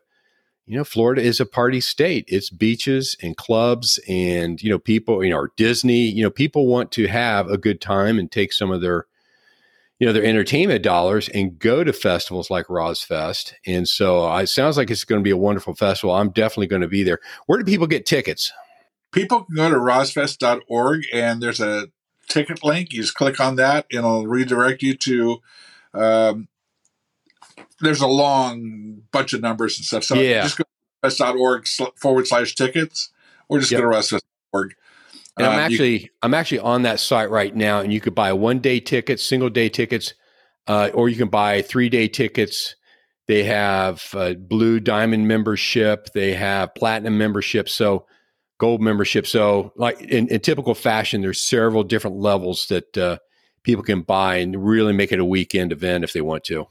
you 0.65 0.77
know, 0.77 0.83
Florida 0.83 1.21
is 1.21 1.39
a 1.39 1.45
party 1.45 1.79
state. 1.79 2.25
It's 2.27 2.49
beaches 2.49 3.15
and 3.21 3.37
clubs 3.37 4.01
and, 4.07 4.61
you 4.61 4.69
know, 4.69 4.79
people, 4.79 5.23
you 5.23 5.29
know, 5.29 5.37
or 5.37 5.51
Disney, 5.55 6.01
you 6.01 6.21
know, 6.21 6.29
people 6.29 6.67
want 6.67 6.91
to 6.93 7.07
have 7.07 7.49
a 7.49 7.57
good 7.57 7.79
time 7.79 8.19
and 8.19 8.31
take 8.31 8.51
some 8.51 8.71
of 8.71 8.81
their 8.81 9.07
you 10.03 10.07
know 10.09 10.11
their 10.11 10.25
entertainment 10.25 10.83
dollars 10.83 11.29
and 11.29 11.57
go 11.57 11.81
to 11.81 11.93
festivals 11.93 12.51
like 12.51 12.67
ROSFEST. 12.67 13.53
And 13.65 13.87
so 13.87 14.29
uh, 14.29 14.41
it 14.41 14.47
sounds 14.47 14.75
like 14.75 14.91
it's 14.91 15.05
going 15.05 15.21
to 15.21 15.23
be 15.23 15.29
a 15.29 15.37
wonderful 15.37 15.75
festival. 15.75 16.13
I'm 16.13 16.31
definitely 16.31 16.67
going 16.67 16.81
to 16.81 16.89
be 16.89 17.03
there. 17.03 17.19
Where 17.45 17.57
do 17.57 17.63
people 17.63 17.87
get 17.87 18.05
tickets? 18.05 18.51
People 19.13 19.45
can 19.45 19.55
go 19.55 19.69
to 19.69 19.77
rosfest.org 19.77 21.03
and 21.13 21.41
there's 21.41 21.61
a 21.61 21.87
ticket 22.27 22.65
link. 22.65 22.91
You 22.91 23.01
just 23.01 23.15
click 23.15 23.39
on 23.39 23.55
that 23.55 23.85
and 23.91 23.99
it'll 23.99 24.27
redirect 24.27 24.83
you 24.83 24.97
to. 24.97 25.41
Um, 25.93 26.49
there's 27.79 28.01
a 28.01 28.07
long 28.07 29.03
bunch 29.13 29.31
of 29.31 29.39
numbers 29.39 29.77
and 29.77 29.85
stuff. 29.85 30.03
So 30.03 30.15
yeah. 30.15 30.43
just 30.43 30.57
go 30.57 30.65
to 31.01 31.91
forward 31.95 32.27
slash 32.27 32.55
tickets 32.55 33.09
or 33.47 33.59
just 33.59 33.71
yep. 33.71 33.79
go 33.79 33.89
to 33.89 33.95
rosfest.org. 33.95 34.75
And 35.37 35.47
I'm 35.47 35.59
uh, 35.59 35.61
actually 35.61 35.97
you, 36.03 36.09
I'm 36.21 36.33
actually 36.33 36.59
on 36.59 36.83
that 36.83 36.99
site 36.99 37.29
right 37.29 37.55
now, 37.55 37.79
and 37.79 37.91
you 37.91 37.99
could 37.99 38.15
buy 38.15 38.33
one 38.33 38.59
day 38.59 38.79
tickets, 38.79 39.23
single 39.23 39.49
day 39.49 39.69
tickets, 39.69 40.13
uh, 40.67 40.89
or 40.93 41.09
you 41.09 41.15
can 41.15 41.29
buy 41.29 41.61
three 41.61 41.89
day 41.89 42.07
tickets. 42.07 42.75
They 43.27 43.43
have 43.43 44.03
uh, 44.13 44.33
blue 44.33 44.79
diamond 44.79 45.27
membership. 45.27 46.09
They 46.13 46.33
have 46.33 46.75
platinum 46.75 47.17
membership. 47.17 47.69
So 47.69 48.05
gold 48.57 48.81
membership. 48.81 49.25
So 49.27 49.73
like 49.75 49.99
in, 50.01 50.27
in 50.27 50.39
typical 50.41 50.75
fashion, 50.75 51.21
there's 51.21 51.41
several 51.41 51.83
different 51.83 52.17
levels 52.17 52.67
that 52.67 52.97
uh, 52.97 53.17
people 53.63 53.83
can 53.83 54.01
buy 54.01 54.37
and 54.37 54.63
really 54.63 54.93
make 54.93 55.11
it 55.11 55.19
a 55.19 55.25
weekend 55.25 55.71
event 55.71 56.03
if 56.03 56.13
they 56.13 56.21
want 56.21 56.43
to. 56.45 56.67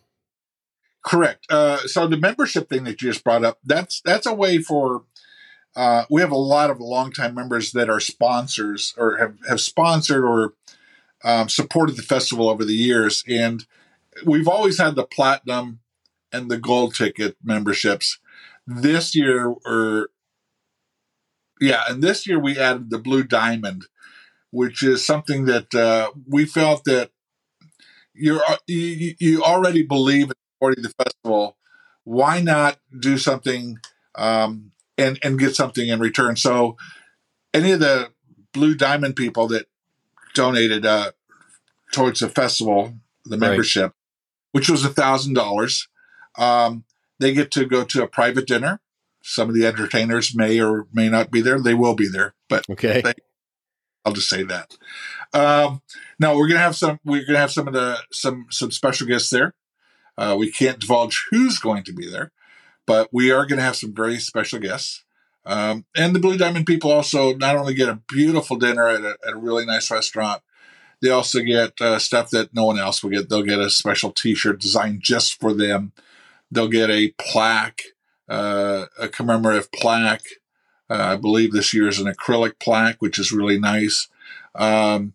Correct. 1.05 1.47
Uh, 1.51 1.79
so 1.79 2.07
the 2.07 2.17
membership 2.17 2.69
thing 2.69 2.85
that 2.85 3.03
you 3.03 3.11
just 3.11 3.25
brought 3.25 3.45
up, 3.45 3.59
that's 3.65 4.01
that's 4.05 4.27
a 4.27 4.33
way 4.33 4.59
for 4.59 5.03
uh, 5.75 6.05
we 6.11 6.21
have 6.21 6.31
a 6.31 6.37
lot 6.37 6.71
of 6.71 6.81
longtime 6.81 7.35
members 7.35 7.73
that 7.73 7.89
are 7.89 8.01
sponsors 8.01 8.95
or 8.99 9.17
have, 9.17 9.35
have 9.49 9.61
sponsored 9.61 10.25
or 10.25 10.55
um, 11.25 11.49
supported 11.49 11.97
the 11.97 12.03
festival 12.03 12.49
over 12.49 12.65
the 12.65 12.75
years. 12.75 13.25
And 13.27 13.65
we've 14.25 14.49
always 14.49 14.79
had 14.79 14.97
the 14.97 15.05
platinum 15.05 15.81
and 16.33 16.51
the 16.51 16.59
gold 16.59 16.95
ticket 16.95 17.37
memberships. 17.43 18.19
This 18.67 19.15
year, 19.15 19.55
or 19.67 20.11
yeah, 21.61 21.83
and 21.89 22.03
this 22.03 22.27
year 22.27 22.39
we 22.39 22.59
added 22.59 22.91
the 22.91 22.99
blue 22.99 23.25
diamond, 23.25 23.87
which 24.51 24.83
is 24.83 25.05
something 25.05 25.47
that 25.47 25.75
uh, 25.75 26.11
we 26.29 26.45
felt 26.45 26.85
that 26.85 27.11
you're 28.15 28.41
you, 28.67 29.15
you 29.19 29.43
already 29.43 29.83
believe 29.83 30.27
in 30.27 30.35
supporting 30.55 30.83
the 30.83 30.91
festival. 30.91 31.57
Why 32.05 32.41
not 32.41 32.79
do 33.01 33.17
something 33.19 33.79
um, 34.15 34.73
and 34.99 35.19
and 35.23 35.39
get 35.39 35.55
something 35.55 35.89
in 35.89 36.01
return. 36.01 36.37
So 36.37 36.77
any 37.55 37.73
of 37.73 37.81
the 37.81 38.11
Blue 38.53 38.75
Diamond 38.75 39.17
people 39.17 39.49
that 39.49 39.67
donated 40.35 40.85
uh, 40.87 41.13
towards 41.93 42.21
the 42.21 42.29
festival, 42.29 42.95
the 43.25 43.37
membership, 43.37 43.85
right. 43.85 43.93
which 44.53 44.69
was 44.69 44.85
a 44.85 44.91
thousand 44.91 45.35
dollars, 45.35 45.89
um, 46.37 46.85
they 47.19 47.33
get 47.33 47.51
to 47.53 47.67
go 47.67 47.85
to 47.85 48.03
a 48.03 48.09
private 48.09 48.47
dinner. 48.47 48.81
Some 49.23 49.49
of 49.49 49.55
the 49.55 49.67
entertainers 49.67 50.35
may 50.35 50.61
or 50.61 50.87
may 50.93 51.09
not 51.09 51.31
be 51.31 51.41
there. 51.41 51.61
They 51.61 51.75
will 51.75 51.95
be 51.95 52.09
there, 52.09 52.35
but 52.49 52.69
okay. 52.69 53.01
They, 53.01 53.15
I'll 54.05 54.13
just 54.13 54.29
say 54.29 54.43
that. 54.43 54.77
Um, 55.33 55.81
now 56.19 56.37
we're 56.37 56.49
gonna 56.49 56.61
have 56.61 56.77
some. 56.77 56.99
We're 57.05 57.25
gonna 57.25 57.39
have 57.39 57.53
some 57.53 57.69
of 57.69 57.75
the 57.75 57.99
some 58.11 58.47
some 58.51 58.71
special 58.71 59.07
guests 59.07 59.31
there. 59.31 59.55
Uh, 60.19 60.37
we 60.39 60.51
can't 60.51 60.81
divulge 60.81 61.27
who's 61.31 61.59
going 61.59 61.85
to 61.85 61.93
be 61.93 62.11
there, 62.11 62.33
but 62.93 63.09
we 63.11 63.31
are 63.31 63.47
going 63.47 63.59
to 63.59 63.65
have 63.65 63.77
some 63.77 63.95
very 63.95 64.19
special 64.19 64.59
guests. 64.59 65.05
Um, 65.47 65.87
and 65.97 66.15
the 66.15 66.21
Blue 66.21 66.37
Diamond 66.37 66.67
people 66.67 66.93
also 66.93 67.35
not 67.35 67.57
only 67.57 67.73
get 67.73 67.89
a 67.89 68.03
beautiful 68.09 68.57
dinner 68.57 68.87
at 68.87 69.01
a, 69.01 69.17
at 69.27 69.33
a 69.33 69.39
really 69.39 69.65
nice 69.65 69.91
restaurant, 69.91 70.43
they 71.01 71.09
also 71.09 71.41
get 71.41 71.81
uh, 71.81 71.99
stuff 71.99 72.31
that 72.31 72.55
no 72.55 72.67
one 72.67 72.79
else 72.79 73.03
will 73.03 73.11
get. 73.11 73.29
They'll 73.29 73.43
get 73.43 73.59
a 73.59 73.71
special 73.71 74.13
T-shirt 74.13 74.61
designed 74.61 75.01
just 75.01 75.41
for 75.41 75.55
them 75.55 75.93
they'll 76.53 76.69
get 76.69 76.91
a 76.91 77.09
plaque, 77.19 77.83
uh, 78.29 78.85
a 78.99 79.09
commemorative 79.09 79.73
plaque. 79.73 80.27
Uh, 80.89 81.15
I 81.15 81.17
believe 81.17 81.53
this 81.53 81.73
year 81.73 81.89
is 81.89 81.99
an 81.99 82.13
acrylic 82.13 82.61
plaque, 82.61 83.01
which 83.01 83.19
is 83.19 83.33
really 83.33 83.59
nice. 83.59 84.09
Um, 84.55 85.15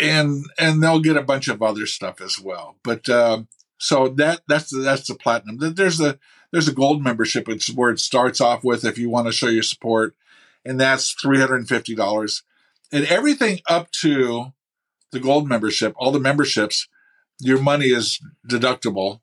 and 0.00 0.44
and 0.58 0.82
they'll 0.82 1.00
get 1.00 1.16
a 1.16 1.22
bunch 1.22 1.48
of 1.48 1.62
other 1.62 1.86
stuff 1.86 2.20
as 2.20 2.38
well. 2.40 2.76
But 2.84 3.08
um, 3.08 3.48
so 3.78 4.08
that 4.08 4.42
that's 4.48 4.70
the, 4.70 4.78
that's 4.78 5.08
the 5.08 5.14
platinum. 5.14 5.74
There's 5.74 6.00
a 6.00 6.18
there's 6.54 6.68
a 6.68 6.72
gold 6.72 7.02
membership. 7.02 7.48
It's 7.48 7.68
where 7.68 7.90
it 7.90 7.98
starts 7.98 8.40
off 8.40 8.62
with 8.62 8.84
if 8.84 8.96
you 8.96 9.10
want 9.10 9.26
to 9.26 9.32
show 9.32 9.48
your 9.48 9.64
support, 9.64 10.14
and 10.64 10.80
that's 10.80 11.10
three 11.10 11.40
hundred 11.40 11.56
and 11.56 11.68
fifty 11.68 11.96
dollars. 11.96 12.44
And 12.92 13.04
everything 13.06 13.58
up 13.68 13.90
to 14.02 14.52
the 15.10 15.18
gold 15.18 15.48
membership, 15.48 15.94
all 15.96 16.12
the 16.12 16.20
memberships, 16.20 16.86
your 17.40 17.60
money 17.60 17.86
is 17.86 18.20
deductible 18.48 19.20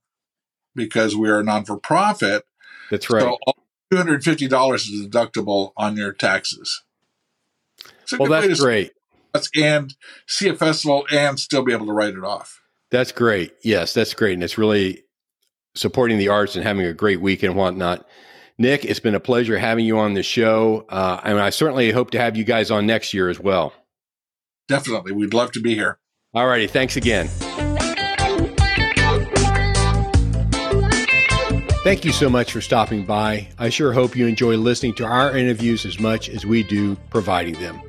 because 0.76 1.16
we 1.16 1.30
are 1.30 1.40
a 1.40 1.44
non 1.44 1.64
for 1.64 1.78
profit. 1.78 2.44
That's 2.90 3.10
right. 3.10 3.22
So 3.22 3.38
two 3.90 3.98
hundred 3.98 4.16
and 4.16 4.24
fifty 4.26 4.50
dollars 4.50 4.88
is 4.88 5.08
deductible 5.08 5.72
on 5.78 5.96
your 5.96 6.12
taxes. 6.12 6.84
Well, 8.20 8.30
that's 8.30 8.60
great. 8.60 8.92
And 9.56 9.96
see 10.28 10.50
a 10.50 10.56
festival 10.56 11.06
and 11.10 11.40
still 11.40 11.64
be 11.64 11.72
able 11.72 11.86
to 11.86 11.94
write 11.94 12.16
it 12.16 12.26
off. 12.26 12.62
That's 12.90 13.14
great. 13.14 13.54
Yes, 13.64 13.94
that's 13.94 14.14
great. 14.14 14.34
And 14.34 14.44
it's 14.44 14.58
really 14.58 15.06
supporting 15.76 16.18
the 16.18 16.28
arts 16.30 16.56
and 16.56 16.66
having 16.66 16.86
a 16.86 16.94
great 16.94 17.22
week 17.22 17.44
and 17.44 17.56
whatnot. 17.56 18.08
Nick, 18.58 18.86
it's 18.86 19.00
been 19.00 19.16
a 19.16 19.20
pleasure 19.20 19.58
having 19.58 19.86
you 19.86 19.98
on 19.98 20.14
the 20.14 20.24
show. 20.24 20.86
Uh, 20.90 21.20
and 21.24 21.40
I 21.40 21.50
certainly 21.50 21.92
hope 21.92 22.12
to 22.12 22.20
have 22.20 22.38
you 22.38 22.44
guys 22.44 22.70
on 22.70 22.86
next 22.86 23.14
year 23.14 23.30
as 23.30 23.40
well. 23.40 23.74
Definitely. 24.68 25.14
We'd 25.14 25.34
love 25.34 25.52
to 25.54 25.62
be 25.62 25.74
here. 25.76 25.98
All 26.34 26.48
righty. 26.48 26.68
Thanks 26.68 26.96
again. 26.96 27.28
Thank 31.84 32.06
you 32.06 32.12
so 32.12 32.30
much 32.30 32.52
for 32.52 32.62
stopping 32.62 33.06
by. 33.08 33.48
I 33.58 33.70
sure 33.70 33.92
hope 33.92 34.16
you 34.16 34.28
enjoy 34.28 34.56
listening 34.58 34.94
to 34.96 35.06
our 35.06 35.36
interviews 35.36 35.84
as 35.84 36.00
much 36.00 36.30
as 36.30 36.46
we 36.46 36.62
do 36.62 36.96
providing 37.10 37.56
them. 37.56 37.82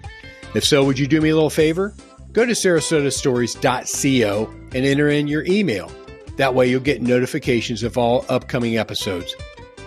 If 0.54 0.64
so, 0.64 0.82
would 0.84 0.98
you 0.98 1.06
do 1.06 1.20
me 1.20 1.28
a 1.28 1.34
little 1.34 1.50
favor? 1.50 1.94
Go 2.32 2.46
to 2.46 2.52
sarasotastories.co 2.52 4.50
and 4.74 4.86
enter 4.86 5.08
in 5.10 5.28
your 5.28 5.44
email. 5.44 5.92
That 6.36 6.54
way, 6.54 6.68
you'll 6.68 6.80
get 6.80 7.02
notifications 7.02 7.82
of 7.82 7.98
all 7.98 8.24
upcoming 8.28 8.78
episodes. 8.78 9.34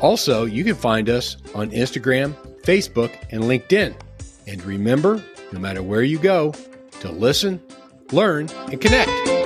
Also, 0.02 0.46
you 0.46 0.64
can 0.64 0.76
find 0.76 1.10
us 1.10 1.38
on 1.54 1.72
Instagram, 1.72 2.34
Facebook, 2.62 3.12
and 3.32 3.44
LinkedIn. 3.44 3.96
And 4.48 4.64
remember, 4.64 5.24
no 5.52 5.60
matter 5.60 5.82
where 5.82 6.04
you 6.04 6.20
go, 6.20 6.54
to 7.00 7.12
listen, 7.12 7.62
learn, 8.12 8.50
and 8.72 8.80
connect. 8.80 9.45